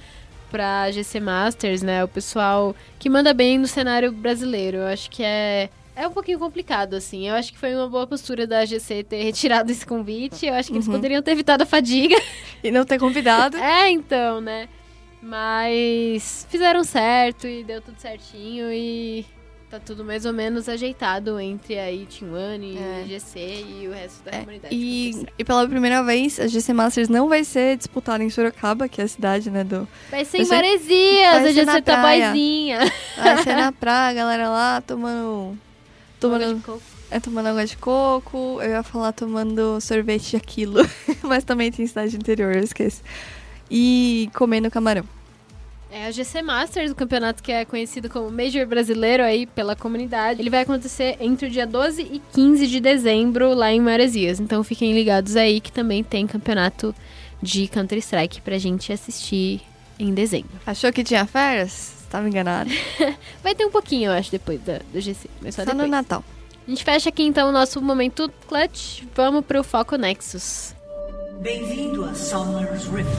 [0.51, 2.03] pra GC Masters, né?
[2.03, 4.77] O pessoal que manda bem no cenário brasileiro.
[4.77, 5.69] Eu acho que é.
[5.99, 7.27] É um pouquinho complicado, assim.
[7.27, 10.45] Eu acho que foi uma boa postura da GC ter retirado esse convite.
[10.45, 10.93] Eu acho que eles Uhum.
[10.93, 12.15] poderiam ter evitado a fadiga.
[12.63, 13.57] E não ter convidado.
[13.57, 14.67] É, então, né?
[15.21, 19.25] Mas fizeram certo e deu tudo certinho e
[19.69, 21.75] tá tudo mais ou menos ajeitado entre
[22.07, 23.05] Team One e É.
[23.07, 24.73] GC e o resto da É, comunidade.
[24.75, 29.01] e, e pela primeira vez, a GC Masters não vai ser disputada em Sorocaba, que
[29.01, 29.87] é a cidade, né, do...
[30.09, 32.79] Vai ser vai em Maresias, a GC tá boizinha.
[33.17, 35.57] Vai ser na praia, a galera lá tomando...
[36.19, 40.79] Tomando, é, tomando água de coco, eu ia falar tomando sorvete de aquilo,
[41.21, 43.01] mas também tem cidade interior, eu esqueço.
[43.69, 45.03] E comendo camarão.
[45.89, 50.41] É a GC Masters, o campeonato que é conhecido como Major Brasileiro aí pela comunidade.
[50.41, 54.39] Ele vai acontecer entre o dia 12 e 15 de dezembro lá em Maresias.
[54.39, 56.93] Então fiquem ligados aí que também tem campeonato
[57.41, 59.61] de Counter-Strike pra gente assistir
[59.97, 60.51] em dezembro.
[60.65, 61.96] Achou que tinha férias?
[62.07, 62.71] Estava enganado.
[63.43, 65.29] Vai ter um pouquinho, eu acho, depois da, do GC.
[65.41, 65.85] Mas só, Só no.
[65.87, 66.23] Natal.
[66.65, 69.03] A gente fecha aqui então o nosso momento clutch.
[69.13, 70.73] Vamos pro Foco Nexus.
[71.41, 73.11] Bem-vindo a Summer's Rift.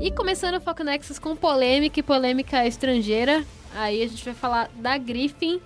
[0.00, 3.44] E começando o Foco Nexus com polêmica e polêmica estrangeira.
[3.74, 5.60] Aí a gente vai falar da Griffin.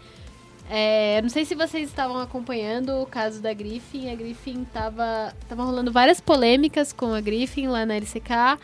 [0.68, 4.10] É, não sei se vocês estavam acompanhando o caso da Griffin.
[4.10, 8.58] A Griffin tava, tava rolando várias polêmicas com a Griffin lá na LCK.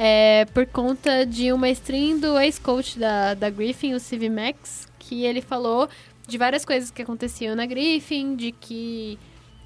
[0.00, 5.24] É, por conta de uma stream do ex-coach da, da Griffin, o Civ Max, que
[5.24, 5.88] ele falou
[6.24, 9.18] de várias coisas que aconteciam na Griffin, de que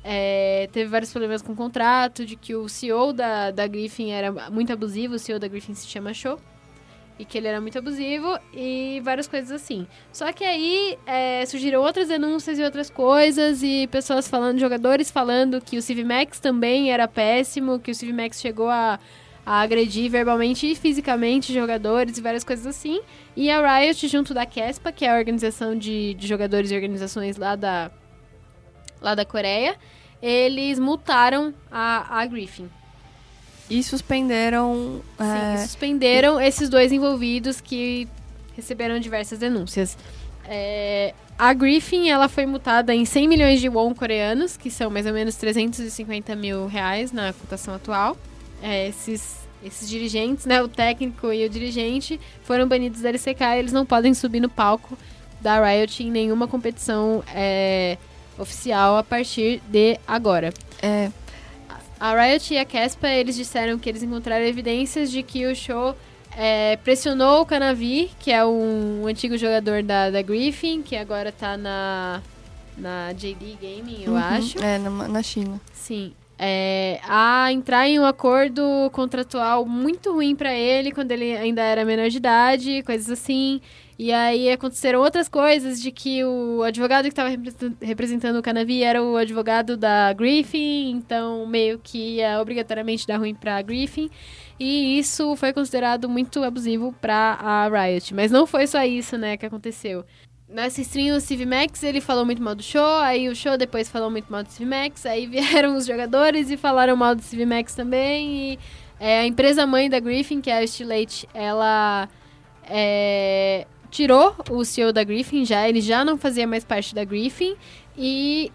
[0.02, 4.32] é, teve vários problemas com o contrato, de que o CEO da, da Griffin era
[4.48, 6.40] muito abusivo, o CEO da Griffin se chama Show.
[7.18, 9.86] e que ele era muito abusivo e várias coisas assim.
[10.10, 15.60] Só que aí é, surgiram outras denúncias e outras coisas e pessoas falando, jogadores falando
[15.60, 18.98] que o Steve Max também era péssimo, que o Steve Max chegou a,
[19.44, 23.00] a agredir verbalmente e fisicamente jogadores e várias coisas assim.
[23.36, 27.36] E a Riot, junto da Kespa, que é a organização de, de jogadores e organizações
[27.36, 27.90] lá da,
[29.00, 29.76] lá da Coreia,
[30.22, 32.68] eles multaram a, a Griffin.
[33.68, 35.00] E suspenderam.
[35.18, 38.06] Sim, é, suspenderam esses dois envolvidos que
[38.54, 39.96] receberam diversas denúncias.
[40.46, 45.06] É, a Griffin, ela foi multada em 100 milhões de won coreanos, que são mais
[45.06, 48.16] ou menos 350 mil reais na cotação atual.
[48.62, 53.58] É, esses, esses dirigentes, né, o técnico e o dirigente, foram banidos da LCK e
[53.58, 54.96] eles não podem subir no palco
[55.40, 57.98] da Riot em nenhuma competição é,
[58.38, 60.54] oficial a partir de agora.
[60.80, 61.10] é,
[61.98, 65.96] A Riot e a Kespa, eles disseram que eles encontraram evidências de que o show
[66.36, 71.56] é, pressionou o Canavi, que é um, antigo jogador da, da Griffin, que agora tá
[71.56, 72.22] na,
[72.76, 74.62] na JD Gaming, eu uhum, acho.
[74.62, 75.60] É, na, na China.
[75.72, 76.12] Sim.
[76.44, 81.84] É, a entrar em um acordo contratual muito ruim pra ele quando ele ainda era
[81.84, 83.60] menor de idade, coisas assim.
[83.96, 87.28] E aí aconteceram outras coisas de que o advogado que estava
[87.80, 93.36] representando o Canavi era o advogado da Griffin, então meio que ia obrigatoriamente dar ruim
[93.36, 94.10] pra Griffin.
[94.58, 98.12] E isso foi considerado muito abusivo pra a Riot.
[98.14, 100.04] Mas não foi só isso, né, que aconteceu.
[100.52, 103.88] Nessa stream, o Steve Max, ele falou muito mal do show, aí o show depois
[103.88, 107.46] falou muito mal do Steve Max, aí vieram os jogadores e falaram mal do Steve
[107.46, 108.58] Max também, e
[109.00, 112.06] é, a empresa mãe da Griffin, que é a Stilate, ela
[112.68, 117.56] é, tirou o CEO da Griffin já, ele já não fazia mais parte da Griffin,
[117.96, 118.52] e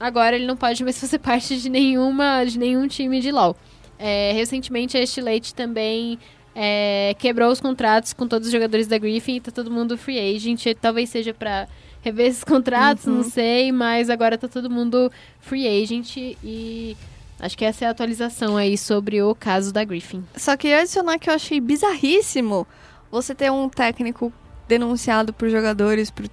[0.00, 3.56] agora ele não pode mais fazer parte de nenhuma, de nenhum time de LoL.
[3.96, 6.18] É, recentemente a Stilate também
[6.54, 10.18] é, quebrou os contratos com todos os jogadores da Griffin e tá todo mundo free
[10.18, 10.64] agent.
[10.80, 11.66] Talvez seja pra
[12.02, 13.16] rever esses contratos, Uhum.
[13.16, 15.10] não sei, mas agora tá todo mundo
[15.40, 16.96] free agent e
[17.40, 20.24] acho que essa é a atualização aí sobre o caso da Griffin.
[20.36, 22.66] Só queria adicionar que eu achei bizarríssimo
[23.10, 24.32] você ter um técnico
[24.68, 26.26] denunciado por jogadores por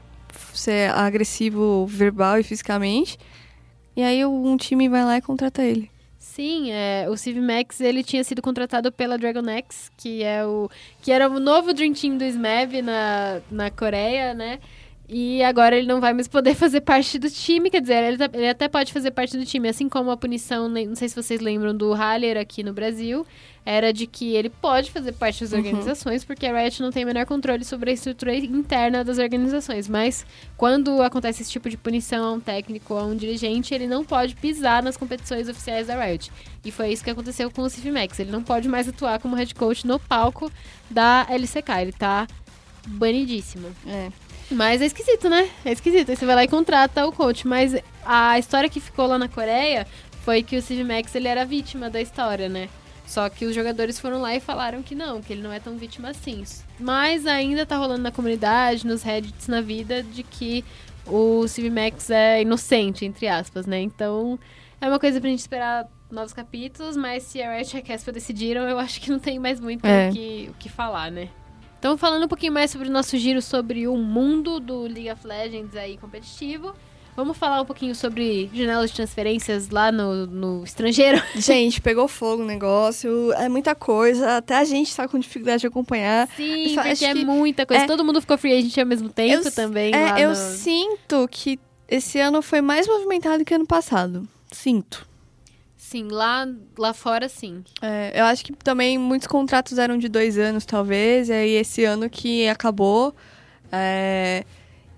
[0.53, 3.17] ser agressivo verbal e fisicamente.
[3.95, 5.89] E aí um time vai lá e contrata ele.
[6.19, 10.69] Sim, é, o Steve Max ele tinha sido contratado pela Dragon X, que é o
[11.01, 14.59] que era o novo Dream Team do SMAV na, na Coreia, né?
[15.11, 18.29] E agora ele não vai mais poder fazer parte do time, quer dizer, ele, tá-
[18.31, 21.41] ele até pode fazer parte do time, assim como a punição, não sei se vocês
[21.41, 23.25] lembram do Haller aqui no Brasil,
[23.65, 27.07] era de que ele pode fazer parte das organizações, porque a Riot não tem o
[27.07, 32.23] menor controle sobre a estrutura interna das organizações, mas quando acontece esse tipo de punição
[32.23, 35.99] a um técnico ou a um dirigente, ele não pode pisar nas competições oficiais da
[36.03, 36.31] Riot.
[36.63, 38.19] E foi isso que aconteceu com o Steve Max.
[38.19, 40.51] Ele não pode mais atuar como head coach no palco
[40.89, 41.69] da LCK.
[41.81, 42.27] Ele tá
[42.87, 43.67] banidíssimo.
[43.87, 44.09] É.
[44.51, 45.49] Mas é esquisito, né?
[45.63, 46.09] É esquisito.
[46.09, 47.47] Aí você vai lá e contrata o coach.
[47.47, 49.85] Mas a história que ficou lá na Coreia
[50.23, 52.69] foi que o Steve Max ele era vítima da história, né?
[53.05, 55.75] Só que os jogadores foram lá e falaram que não, que ele não é tão
[55.77, 56.43] vítima assim.
[56.79, 60.63] Mas ainda tá rolando na comunidade, nos reddits, na vida, de que
[61.07, 63.81] o Steve Max é inocente, entre aspas, né?
[63.81, 64.37] Então
[64.79, 68.13] é uma coisa pra gente esperar novos capítulos, mas se a Riot e a Casper
[68.13, 70.09] decidiram, eu acho que não tem mais muito É.
[70.09, 71.29] o, que, o que falar, né?
[71.79, 75.25] Então, falando um pouquinho mais sobre o nosso giro sobre o mundo do League of
[75.25, 76.73] Legends aí competitivo,
[77.15, 81.21] vamos falar um pouquinho sobre janelas de transferências lá no, no estrangeiro.
[81.35, 85.67] Gente, pegou fogo o negócio, é muita coisa, até a gente tá com dificuldade de
[85.67, 86.27] acompanhar.
[86.35, 87.83] Sim, Só porque é muita coisa.
[87.83, 89.93] é- Todo mundo ficou free agent ao mesmo tempo eu, também.
[89.95, 94.27] é, eu no- sinto que esse ano foi mais movimentado que ano passado.
[94.51, 95.07] Sinto.
[95.89, 96.47] Sim, lá,
[96.77, 97.63] lá fora sim.
[97.81, 101.83] É, eu acho que também muitos contratos eram de dois anos, talvez, e aí esse
[101.83, 103.15] ano que acabou.
[103.71, 104.43] é,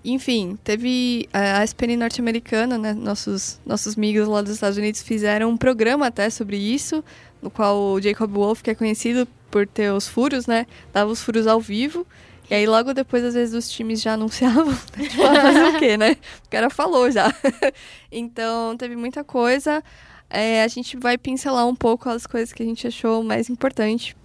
[0.04, 2.92] enfim, teve é, a SPN norte-americana, né?
[2.92, 7.02] Nossos, nossos amigos lá dos Estados Unidos fizeram um programa até sobre isso,
[7.42, 10.68] no qual o Jacob Wolf, que é conhecido por ter os furos, né?
[10.92, 12.06] Dava os furos ao vivo.
[12.50, 14.66] E aí, logo depois, às vezes, os times já anunciavam.
[14.98, 16.18] né, tipo, ah, fazer o quê, né?
[16.46, 17.34] O cara falou já.
[18.12, 19.82] então, teve muita coisa.
[20.32, 24.16] É, a gente vai pincelar um pouco as coisas que a gente achou mais importante.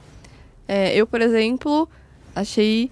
[0.68, 1.88] É, eu, por exemplo,
[2.34, 2.90] achei.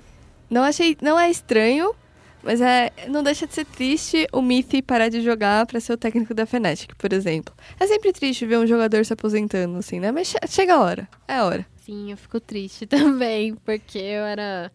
[0.51, 0.97] Não achei.
[1.01, 1.95] Não é estranho,
[2.43, 5.97] mas é, não deixa de ser triste o Mithi parar de jogar pra ser o
[5.97, 7.55] técnico da Fnatic, por exemplo.
[7.79, 10.11] É sempre triste ver um jogador se aposentando, assim, né?
[10.13, 11.09] Mas che- chega a hora.
[11.29, 11.67] É a hora.
[11.85, 14.73] Sim, eu fico triste também, porque eu era.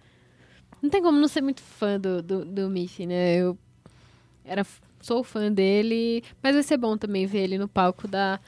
[0.82, 3.36] Não tem como não ser muito fã do, do, do Miffy, né?
[3.36, 3.58] Eu
[4.46, 4.66] era,
[5.02, 8.40] sou fã dele, mas vai ser bom também ver ele no palco da,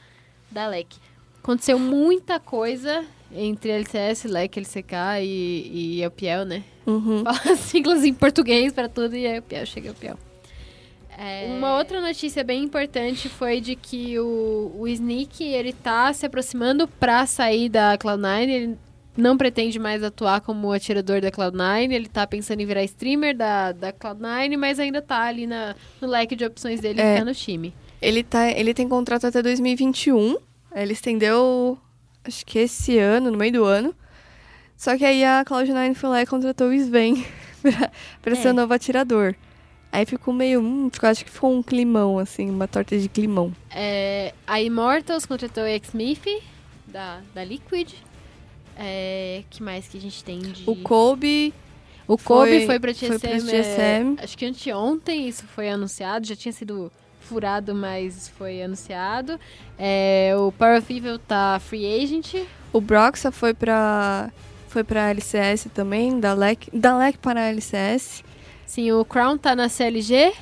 [0.50, 0.96] da LEC.
[1.42, 6.62] Aconteceu muita coisa entre LCS, LEC, LCK e, e EUPL, né?
[6.86, 7.24] Uhum.
[7.24, 10.18] Fala siglas em português pra tudo e EUPL, chega EUPL.
[11.18, 16.24] É, Uma outra notícia bem importante foi de que o, o Sneak, ele tá se
[16.24, 18.78] aproximando pra sair da Cloud9, ele
[19.16, 23.72] não pretende mais atuar como atirador da Cloud9, ele tá pensando em virar streamer da,
[23.72, 27.14] da Cloud9, mas ainda tá ali na, no leque de opções dele É.
[27.14, 27.74] ficar no time.
[28.00, 30.36] Ele, tá, ele tem contrato até 2021.
[30.74, 31.78] Ele estendeu,
[32.24, 33.94] acho que esse ano, no meio do ano.
[34.76, 37.24] Só que aí a Cloud9 foi lá e contratou o Sven
[37.62, 37.90] pra,
[38.20, 38.50] pra ser É.
[38.50, 39.34] o novo atirador.
[39.92, 40.60] Aí ficou meio.
[40.60, 43.52] Hum, ficou, acho que ficou um climão, assim, uma torta de climão.
[43.70, 46.26] É, a Immortals contratou o X-Smith,
[46.86, 47.92] da, da Liquid.
[48.76, 50.64] É, que mais que a gente tem de...
[50.68, 51.52] O Kobe.
[52.08, 54.16] O Kobe foi- foi pra foi TSM, pra é, TSM.
[54.22, 59.38] acho que anteontem isso foi anunciado, já tinha sido furado, mas foi anunciado.
[59.78, 62.34] É, o Power of Evil tá free agent.
[62.72, 64.30] O Broxa foi pra.
[64.68, 68.24] Foi pra LCS também, da LEC, da LEC para a LCS.
[68.66, 70.32] Sim, o Crown tá na CLG.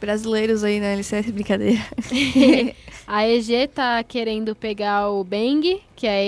[0.00, 1.80] Brasileiros aí na LCS, brincadeira.
[3.06, 6.24] A EG tá querendo pegar o Bang, que é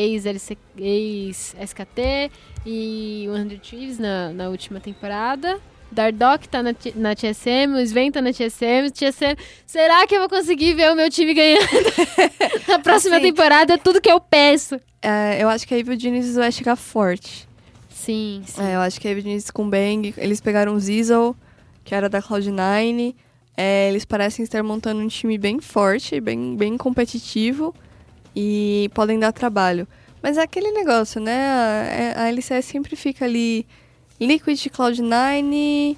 [0.77, 2.31] ex-SKT
[2.65, 5.59] e o 100 Thieves na, na última temporada.
[5.91, 9.37] Dardock tá na, na TSM, o Sven tá na TSM, TSM.
[9.67, 11.67] Será que eu vou conseguir ver o meu time ganhando?
[12.69, 14.79] na próxima Assim, temporada é tudo que eu peço.
[15.03, 17.49] É, eu acho que a Evil Genius vai chegar forte.
[17.89, 18.63] Sim, sim.
[18.63, 21.35] É, eu acho que a Evil Genius com Bang, eles pegaram o Zizzle,
[21.85, 23.15] que era da Cloud9.
[23.61, 27.75] É, eles parecem estar montando um time bem forte, bem, bem competitivo
[28.35, 29.85] e podem dar trabalho.
[30.23, 32.15] Mas é aquele negócio, né?
[32.17, 33.67] A, a LCS sempre fica ali
[34.21, 35.97] Liquid Cloud9,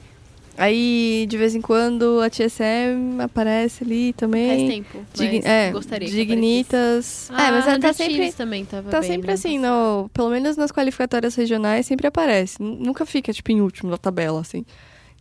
[0.57, 4.49] aí de vez em quando a TSM aparece ali também.
[4.49, 7.31] Faz tempo, Dig- é, gostaria Dignitas.
[7.31, 7.33] aparecesse.
[7.33, 10.57] é, mas Ah, ela tá sempre, também tava tá bem, sempre assim, no, pelo menos
[10.57, 12.57] nas qualificatórias regionais sempre aparece.
[12.63, 14.65] Nunca fica, tipo, em último da tabela, assim.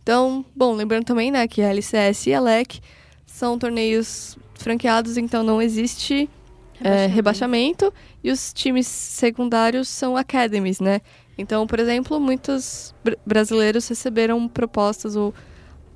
[0.02, 2.80] Então, bom, lembrando também, né, que a LCS e a LEC
[3.26, 6.28] são torneios franqueados, então não existe
[6.82, 7.92] é, rebaixamento.
[8.22, 11.00] E os times secundários são academies, né?
[11.38, 15.34] Então, por exemplo, muitos br- brasileiros receberam propostas ou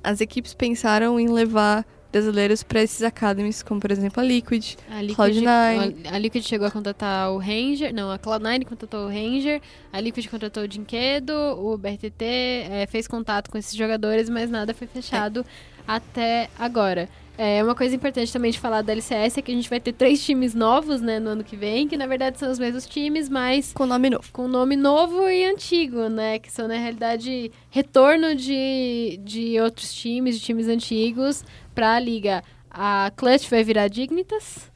[0.03, 1.85] as equipes pensaram em levar
[2.15, 4.75] brasileiros para esses academies, como por exemplo a Liquid.
[4.89, 6.07] A Liquid, Cloud9.
[6.09, 9.61] a, a Liquid chegou a contratar o Ranger, não, a Cloud9 contratou o Ranger,
[9.91, 14.73] a Liquid contratou o Dinquedo, o BRTT é, fez contato com esses jogadores, mas nada
[14.73, 15.45] foi fechado
[15.85, 17.09] até agora.
[17.37, 19.91] É, uma coisa importante também de falar da LCS é que a gente vai ter
[19.91, 23.27] três times novos, né, no ano que vem, que na verdade são os mesmos times,
[23.27, 24.23] mas Com nome novo.
[24.31, 26.39] com nome novo e antigo, né?
[26.39, 32.41] Que são, na realidade, retorno de, de outros times, de times antigos, pra liga.
[32.71, 34.71] A Clutch vai virar Dignitas,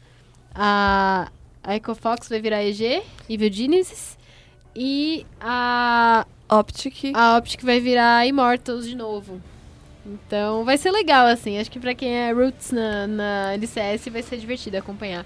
[0.54, 1.30] a,
[1.64, 4.18] a EcoFox vai virar EG, Evil Genesis,
[4.76, 7.12] e a, Optic.
[7.14, 9.42] a Optic vai virar Immortals de novo.
[10.06, 11.58] Então vai ser legal, assim.
[11.60, 15.26] Acho que pra quem é Roots na, na LCS vai ser divertido acompanhar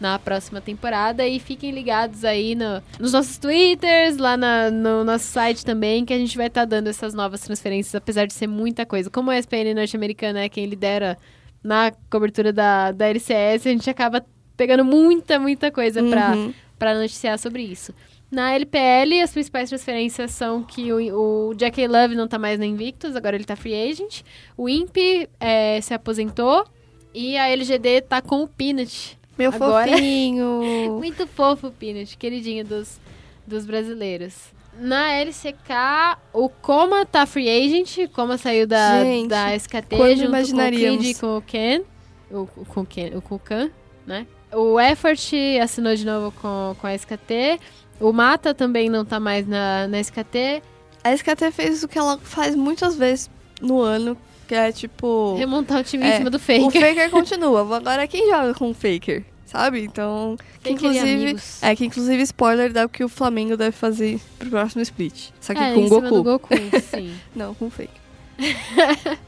[0.00, 1.26] na próxima temporada.
[1.26, 6.12] E fiquem ligados aí no- nos nossos Twitters, lá na- no nosso site também, que
[6.12, 9.08] a gente vai estar dando essas novas transferências, apesar de ser muita coisa.
[9.10, 11.16] Como a SPN norte-americana é quem lidera
[11.62, 14.24] na cobertura da, da LCS, a gente acaba
[14.56, 16.52] pegando muita, muita coisa pra, Uhum.
[16.78, 17.94] para noticiar sobre isso.
[18.34, 22.66] Na LPL, as principais transferências são que o, o Jack Love não tá mais na
[22.66, 24.22] Invictus, agora ele tá free agent.
[24.56, 24.96] O Imp
[25.38, 26.66] é, se aposentou.
[27.14, 29.16] E a LGD tá com o Peanut.
[29.38, 30.98] Meu Agora- fofinho.
[30.98, 33.00] Muito fofo o Peanut, queridinho dos,
[33.46, 34.52] dos brasileiros.
[34.80, 38.10] Na LCK, o Coma tá free agent.
[38.12, 41.82] Coma saiu da, Gente, da SKT junto com o e com o Ken.
[42.28, 43.70] O, o, com o Ken, o Kukan,
[44.04, 44.26] né?
[44.52, 45.32] O Effort
[45.62, 47.60] assinou de novo com, com a SKT.
[48.00, 50.62] O Mata também não tá mais na, na SKT.
[51.02, 53.30] A SKT fez o que ela faz muitas vezes
[53.60, 54.16] no ano,
[54.48, 55.36] que é tipo.
[55.36, 56.70] Remontar o time em É, cima do O Faker.
[56.80, 57.60] Faker continua.
[57.76, 59.22] Agora quem joga com o Faker?
[59.46, 59.82] Sabe?
[59.84, 60.36] Então.
[60.62, 61.36] Que Faker inclusive.
[61.62, 65.30] É que inclusive spoiler dá o que o Flamengo deve fazer pro próximo split.
[65.40, 66.22] Só que É, com em o Goku.
[66.22, 66.48] Goku,
[66.90, 67.14] sim.
[67.36, 67.90] Não, com o Faker.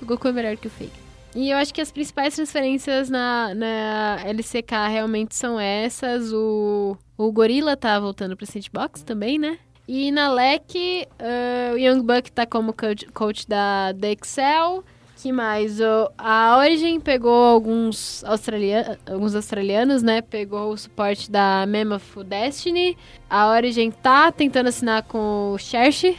[0.00, 1.03] O Goku é melhor que o Faker.
[1.34, 6.32] E eu acho que as principais transferências na, na LCK realmente são essas.
[6.32, 9.58] O, o Gorilla tá voltando pro Sandbox também, né?
[9.86, 14.84] E na LEC, ah, o Young Buck tá como coach, coach da, da Excel.
[15.16, 15.80] Que mais?
[15.80, 20.22] O, a Origin pegou alguns, australia, alguns australianos, né?
[20.22, 22.96] Pegou o suporte da Mammoth Destiny.
[23.28, 26.16] A Origin tá tentando assinar com o Xerxes.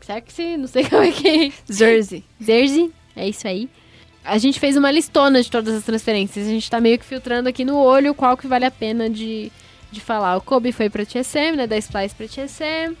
[0.00, 2.24] Xerxes, não sei como é que Jersey.
[2.42, 3.68] Zersey, é isso aí.
[4.24, 6.46] A gente fez uma listona de todas as transferências.
[6.46, 9.52] A gente tá meio que filtrando aqui no olho qual que vale a pena de,
[9.92, 10.36] de falar.
[10.36, 11.66] O Kobe foi pra TSM, né?
[11.66, 12.96] Da Splice pra TSM.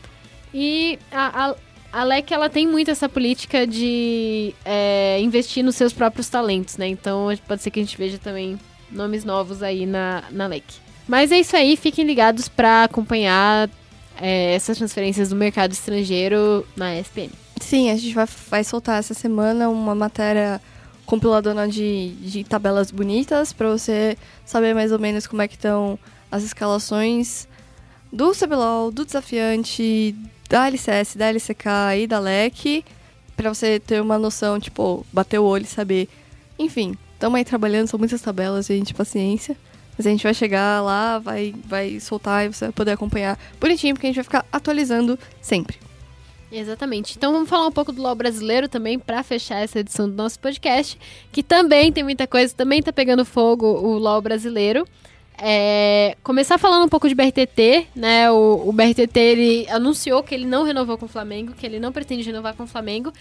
[0.52, 1.54] E a, a,
[2.00, 6.86] a LEC, ela tem muito essa política de é, investir nos seus próprios talentos, né?
[6.86, 8.58] Então pode ser que a gente veja também
[8.90, 10.64] nomes novos aí na, na LEC.
[11.08, 13.68] Mas é isso aí, fiquem ligados para acompanhar
[14.20, 17.30] é, essas transferências do mercado estrangeiro na ESPN.
[17.60, 20.60] Sim, a gente vai, vai soltar essa semana uma matéria
[21.06, 25.98] compiladona de, de tabelas bonitas para você saber mais ou menos como é que estão
[26.30, 27.46] as escalações
[28.12, 30.14] do CBLOL, do desafiante,
[30.48, 31.66] da LCS, da LCK
[31.98, 32.84] e da LEC,
[33.36, 36.08] para você ter uma noção, tipo, bater o olho e saber.
[36.58, 39.56] Enfim, estamos aí trabalhando, são muitas tabelas, gente, paciência.
[39.96, 43.94] Mas a gente vai chegar lá, vai, vai soltar e você vai poder acompanhar bonitinho,
[43.94, 45.78] porque a gente vai ficar atualizando sempre.
[46.54, 47.16] Exatamente.
[47.16, 50.38] Então vamos falar um pouco do LoL brasileiro também para fechar essa edição do nosso
[50.38, 50.96] podcast,
[51.32, 54.86] que também tem muita coisa, também tá pegando fogo o LoL brasileiro.
[55.36, 58.30] É, começar falando um pouco de BRTT, né?
[58.30, 61.90] O, o, BRTT ele anunciou que ele não renovou com o Flamengo, que ele não
[61.90, 63.12] pretende renovar com o Flamengo,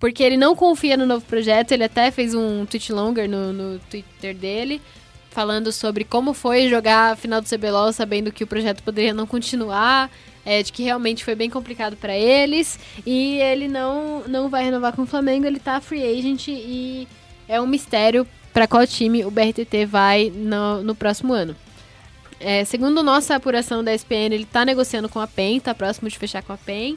[0.00, 1.70] porque ele não confia no novo projeto.
[1.70, 4.82] Ele até fez um tweet longer no, no Twitter dele,
[5.30, 9.26] falando sobre como foi jogar a final do CBLOL, sabendo que o projeto poderia não
[9.26, 10.10] continuar,
[10.44, 12.78] é, de que realmente foi bem complicado para eles.
[13.06, 17.08] E ele não, não vai renovar com o Flamengo, ele tá free agent e
[17.48, 21.54] é um mistério para qual time o BRTT vai no, no próximo ano.
[22.40, 26.18] É, segundo nossa apuração da SPN, ele está negociando com a PEN, está próximo de
[26.18, 26.96] fechar com a PEN.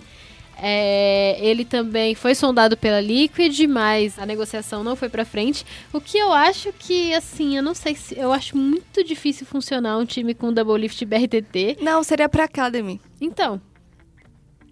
[0.58, 5.66] É, ele também foi sondado pela Liquid, mas a negociação não foi para frente.
[5.92, 8.18] O que eu acho que, assim, eu não sei se.
[8.18, 11.78] Eu acho muito difícil funcionar um time com Double Lift BRTT.
[11.82, 13.02] Não, seria pra Academy.
[13.20, 13.60] Então.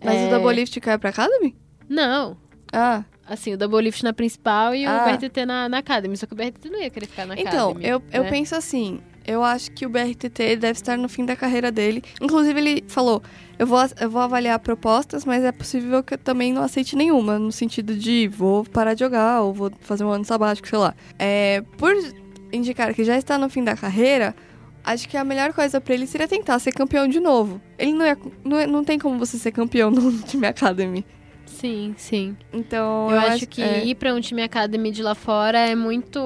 [0.04, 0.28] Mas é...
[0.28, 1.56] o Double Lift cai pra Academy?
[1.90, 2.38] Não.
[2.72, 3.04] Ah.
[3.28, 5.06] Assim, o Double Lift na principal e Ah.
[5.06, 6.16] o BRTT na, na Academy.
[6.18, 7.86] Só que o BRTT não ia querer ficar na Então, Academy.
[7.88, 8.30] eu, eu né?
[8.30, 12.04] penso assim, eu acho que o BRTT deve estar no fim da carreira dele.
[12.20, 13.22] Inclusive, ele falou,
[13.58, 17.38] eu vou, eu vou avaliar propostas, mas é possível que eu também não aceite nenhuma,
[17.38, 20.96] no sentido de vou parar de jogar ou vou fazer um ano sabático, sei lá.
[21.20, 21.94] É, por
[22.52, 24.36] indicar que já está no fim da carreira,
[24.84, 27.62] acho que a melhor coisa pra ele seria tentar ser campeão de novo.
[27.78, 31.06] Ele não, é, não, não tem como você ser campeão no time Academy.
[31.52, 32.36] Sim, sim.
[32.54, 36.20] Então, Eu, acho que é, ir pra um time Academy de lá fora é muito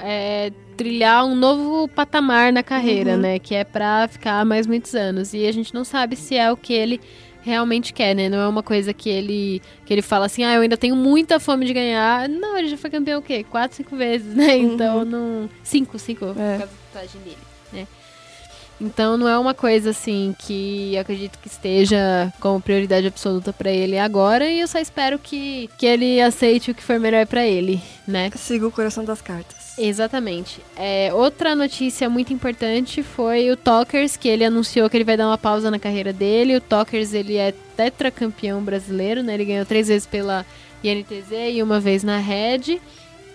[0.00, 3.18] é, trilhar um novo patamar na carreira, Uhum.
[3.20, 3.38] né?
[3.38, 5.32] Que é pra ficar mais muitos anos.
[5.34, 7.00] E a gente não sabe se é o que ele
[7.42, 8.28] realmente quer, né?
[8.28, 11.38] Não é uma coisa que ele que ele fala assim, ah, eu ainda tenho muita
[11.40, 12.28] fome de ganhar.
[12.28, 13.44] Não, ele já foi campeão o quê?
[13.44, 14.56] Quatro, cinco vezes, né?
[14.56, 14.74] Uhum.
[14.74, 15.48] Então não.
[15.62, 16.58] Cinco, cinco, por É.
[16.58, 17.38] causa da tatuagem dele,
[17.72, 17.86] né?
[18.80, 23.70] Então não é uma coisa assim que eu acredito que esteja como prioridade absoluta pra
[23.70, 27.46] ele agora e eu só espero que, que ele aceite o que for melhor pra
[27.46, 28.30] ele, né?
[28.36, 29.78] siga o coração das cartas.
[29.78, 30.60] Exatamente.
[30.76, 35.26] É, outra notícia muito importante foi o Talkers, que ele anunciou que ele vai dar
[35.26, 36.56] uma pausa na carreira dele.
[36.56, 39.34] O Talkers ele é tetracampeão brasileiro, né?
[39.34, 40.44] Ele ganhou três vezes pela
[40.84, 42.80] INTZ e uma vez na Red.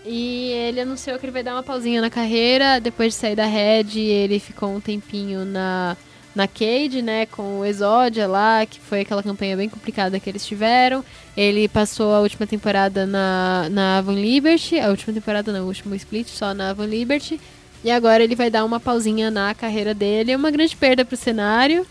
[0.06, 2.80] E ele anunciou que ele vai dar uma pausinha na carreira.
[2.80, 5.98] Depois de sair da Red, ele ficou um tempinho na,
[6.36, 7.26] na Cade, né?
[7.26, 11.04] Com o Exodia lá, que foi aquela campanha bem complicada que eles tiveram.
[11.36, 14.80] Ele passou a última temporada na, na Avon Liberty.
[14.80, 17.42] A última temporada não, o último split só na Avon Liberty.
[17.84, 20.34] E agora ele vai dar uma pausinha na carreira dele.
[20.34, 21.86] É uma grande perda pro cenário.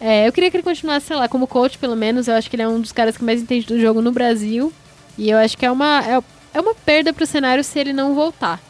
[0.00, 2.28] É, eu queria que ele continuasse, sei lá, como coach, pelo menos.
[2.28, 4.72] Eu acho que ele é um dos caras que mais entende do jogo no Brasil.
[5.18, 8.14] E eu acho que é uma, é, é uma perda pro cenário se ele não
[8.14, 8.60] voltar.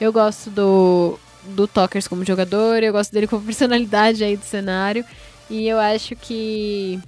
[0.00, 5.04] Eu gosto do, do Tokers como jogador, eu gosto dele como personalidade aí do cenário.
[5.50, 7.00] E eu acho que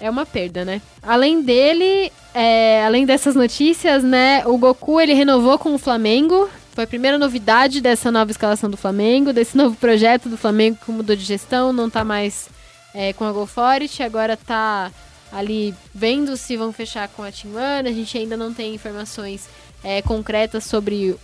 [0.00, 0.80] é uma perda, né?
[1.02, 4.46] Além dele, é, além dessas notícias, né?
[4.46, 6.48] O Goku ele renovou com o Flamengo.
[6.72, 10.92] Foi a primeira novidade dessa nova escalação do Flamengo, desse novo projeto do Flamengo que
[10.92, 12.48] mudou de gestão, não tá mais
[12.94, 14.92] é, com a GoForest, agora tá
[15.32, 17.88] ali vendo se vão fechar com a Team One.
[17.88, 19.48] A gente ainda não tem informações
[19.82, 21.14] é, concretas sobre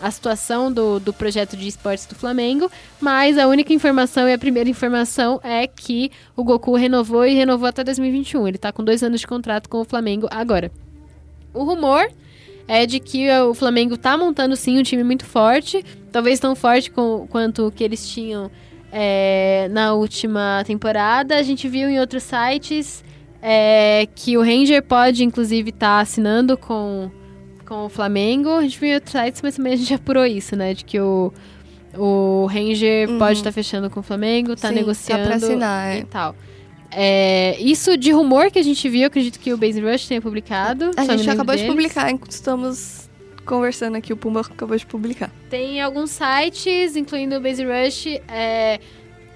[0.00, 2.68] a situação do, do projeto de esportes do Flamengo,
[3.00, 7.68] mas a única informação e a primeira informação é que o Goku renovou e renovou
[7.68, 8.48] até 2021.
[8.48, 10.72] Ele tá com dois anos de contrato com o Flamengo agora.
[11.54, 12.10] O rumor
[12.66, 16.90] é de que o Flamengo tá montando sim um time muito forte, talvez tão forte
[16.90, 18.50] com- quanto o que eles tinham
[18.90, 21.36] é, na última temporada.
[21.36, 23.04] A gente viu em outros sites
[23.40, 27.10] é, que o Ranger pode, inclusive, estar assinando com,
[27.72, 28.50] com o Flamengo.
[28.50, 30.74] A gente viu sites, mas também a gente apurou isso, né?
[30.74, 31.32] De que o,
[31.96, 33.18] o Ranger Uhum.
[33.18, 36.04] pode estar fechando com o Flamengo, tá Sim, negociando Tá pra assinar, e é.
[36.04, 36.36] tal.
[36.94, 40.90] É, isso de rumor que a gente viu, acredito que o Base Rush tenha publicado.
[40.96, 41.74] A gente acabou de deles.
[41.74, 43.08] publicar, enquanto estamos
[43.46, 45.30] conversando aqui, o Pumba acabou de publicar.
[45.48, 48.78] Tem alguns sites, incluindo o Base Rush, é,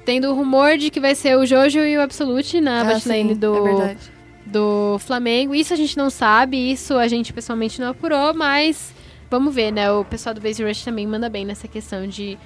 [0.04, 3.30] tendo o rumor de que vai ser o Jojo e o Absolute na Ah, botlane
[3.30, 3.98] sim, do, É verdade.
[4.46, 5.54] Do Flamengo.
[5.54, 8.94] Isso a gente não sabe, isso a gente pessoalmente não apurou, mas
[9.30, 9.90] vamos ver, né?
[9.90, 12.38] O pessoal do Base Rush também manda bem nessa questão de,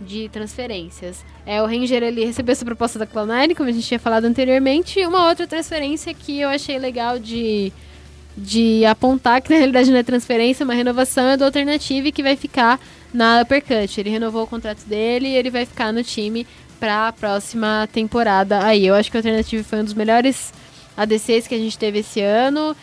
[0.00, 1.24] de transferências.
[1.46, 5.04] É, o Ranger ele recebeu essa proposta da Cloud9, como a gente tinha falado anteriormente.
[5.06, 7.72] Uma outra transferência que eu achei legal de,
[8.36, 12.22] de apontar, que na realidade não é transferência, é uma renovação, é do Alternative que
[12.22, 12.78] vai ficar
[13.14, 13.98] na Uppercut.
[13.98, 16.46] Ele renovou o contrato dele e ele vai ficar no time
[16.78, 18.62] para a próxima temporada.
[18.62, 20.52] Aí, eu acho que o Alternative foi um dos melhores
[20.96, 22.76] ADCs que a gente teve esse ano.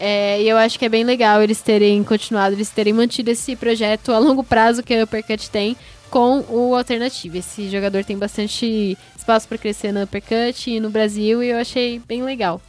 [0.00, 3.56] É, e eu acho que é bem legal eles terem continuado, eles terem mantido esse
[3.56, 5.76] projeto a longo prazo que a Uppercut tem
[6.08, 7.38] com o Alternative.
[7.38, 11.98] Esse jogador tem bastante espaço para crescer na Uppercut e no Brasil e eu achei
[12.06, 12.60] bem legal.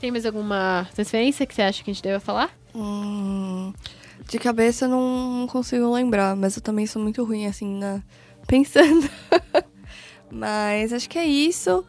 [0.00, 2.50] Tem mais alguma transferência que você acha que a gente deve falar?
[2.74, 3.72] Hum,
[4.28, 8.02] de cabeça eu não consigo lembrar, mas eu também sou muito ruim assim na
[8.46, 9.08] pensando.
[10.30, 11.84] mas acho que é isso.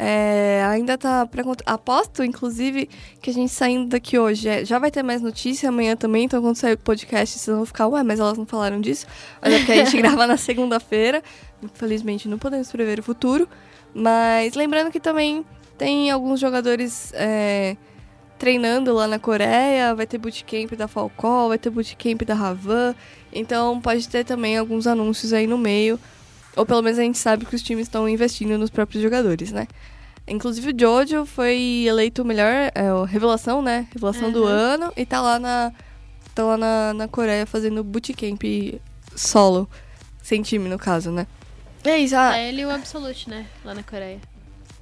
[0.00, 2.88] É, ainda tá pra Aposto, inclusive,
[3.20, 6.22] que a gente saindo daqui hoje é- já vai ter mais notícia amanhã também.
[6.22, 9.06] Então, quando sair o podcast, vocês vão ficar, ué, mas elas não falaram disso.
[9.42, 11.20] Mas é porque a gente grava na segunda-feira.
[11.60, 13.48] Infelizmente, não podemos prever o futuro.
[13.92, 15.44] Mas lembrando que também
[15.76, 17.76] tem alguns jogadores é,
[18.38, 19.96] treinando lá na Coreia.
[19.96, 22.94] Vai ter bootcamp da Falcão, vai ter bootcamp da Ravan.
[23.32, 25.98] Então, pode ter também alguns anúncios aí no meio.
[26.58, 29.66] Ou pelo menos a gente sabe que os times estão investindo nos próprios jogadores, né?
[30.26, 32.72] Inclusive o Jojo foi eleito o melhor, é,
[33.06, 33.86] revelação, né?
[33.94, 34.46] Revelação do Uhum.
[34.48, 35.72] ano e tá lá na
[36.34, 38.42] tá lá na, na Coreia fazendo bootcamp
[39.16, 39.68] solo,
[40.22, 41.26] sem time no caso, né?
[41.84, 43.46] É isso, ah, É ele e o Absolute, né?
[43.64, 44.18] Lá na Coreia.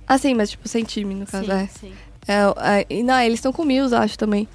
[0.09, 1.67] ah, sim, mas tipo sem time no caso, sim, é.
[1.69, 1.93] sim.
[2.27, 4.49] é, é e, não, eles estão com o Mills, acho também.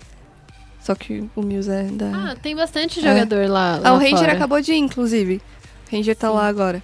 [0.82, 4.18] Só que o Mills é da Ah, tem bastante jogador lá, Ah, lá o Ranger
[4.18, 4.34] fora.
[4.34, 5.40] acabou de ir, inclusive.
[5.92, 6.34] O Ranger tá Sim.
[6.36, 6.84] lá agora.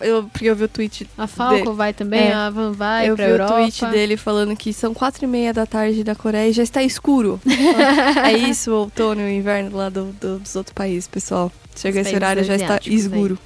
[0.00, 2.32] Eu, porque eu vi o tweet A Falco vai também, É.
[2.32, 3.52] a Van vai eu pra vi Europa.
[3.52, 6.62] o tweet dele falando que são quatro e meia da tarde da Coreia e já
[6.62, 7.40] está escuro.
[8.26, 11.50] é isso, o outono e o inverno lá do- do- dos outros países, pessoal.
[11.76, 13.38] Chega Os esse horário já está asiáticos escuro.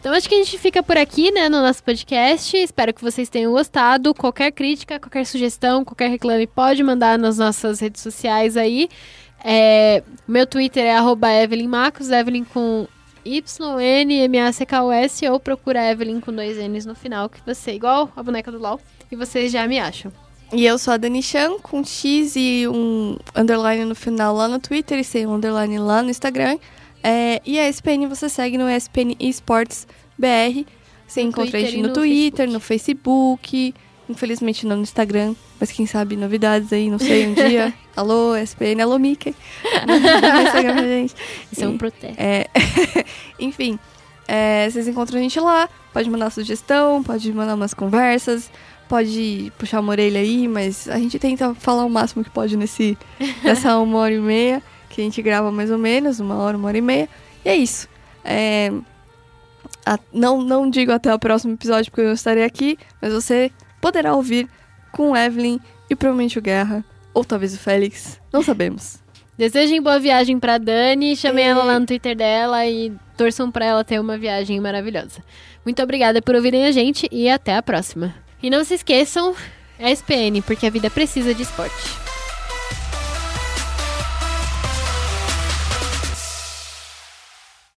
[0.00, 2.56] Então acho que a gente fica por aqui, né, no nosso podcast.
[2.56, 4.12] Espero que vocês tenham gostado.
[4.12, 8.88] Qualquer crítica, qualquer sugestão, qualquer reclame, pode mandar nas nossas redes sociais aí.
[9.44, 12.86] É, meu Twitter é arroba Evelyn Marcos, Evelyn com
[13.24, 18.58] Y-N-M-A-C-K-O-S, ou procura Evelyn com dois N's no final, que você, igual a boneca do
[18.58, 20.12] LOL, e vocês já me acham.
[20.52, 24.58] E eu sou a Dani Chan, com X e um underline no final lá no
[24.58, 26.58] Twitter e sem um underline lá no Instagram.
[27.02, 29.86] É, e a SPN você segue no SPN Esports
[30.18, 30.66] BR.
[31.06, 33.74] Você No encontra a Twitter gente e no, no Twitter, no Facebook.
[34.12, 37.72] Infelizmente não no Instagram, mas quem sabe novidades aí, não sei, um dia.
[37.96, 39.34] alô, SPN, alô, Mickey.
[40.46, 41.14] Instagram pra gente.
[41.50, 42.16] Isso é um E- protesto.
[42.18, 42.46] é,
[43.40, 43.78] enfim,
[44.28, 45.68] é, vocês encontram a gente lá.
[45.92, 48.50] Pode mandar sugestão, pode mandar umas conversas,
[48.88, 52.96] pode puxar uma orelha aí, mas a gente tenta falar o máximo que pode nesse,
[53.42, 56.68] nessa uma hora e meia, que a gente grava mais ou menos, uma hora, uma
[56.68, 57.08] hora e meia.
[57.44, 57.88] E é isso.
[58.24, 58.72] É,
[59.84, 63.50] a- não, não digo até o próximo episódio porque eu não estarei aqui, mas você
[63.82, 64.48] poderá ouvir
[64.90, 65.58] com o Evelyn
[65.90, 69.02] e provavelmente o Guerra, ou talvez o Félix, não sabemos.
[69.36, 73.64] Desejem boa viagem pra Dani, chamem E- ela lá no Twitter dela e torçam pra
[73.66, 75.20] ela ter uma viagem maravilhosa.
[75.64, 78.14] Muito obrigada por ouvirem a gente e até a próxima.
[78.42, 79.34] E não se esqueçam,
[79.78, 82.01] é SPN, porque a vida precisa de esporte.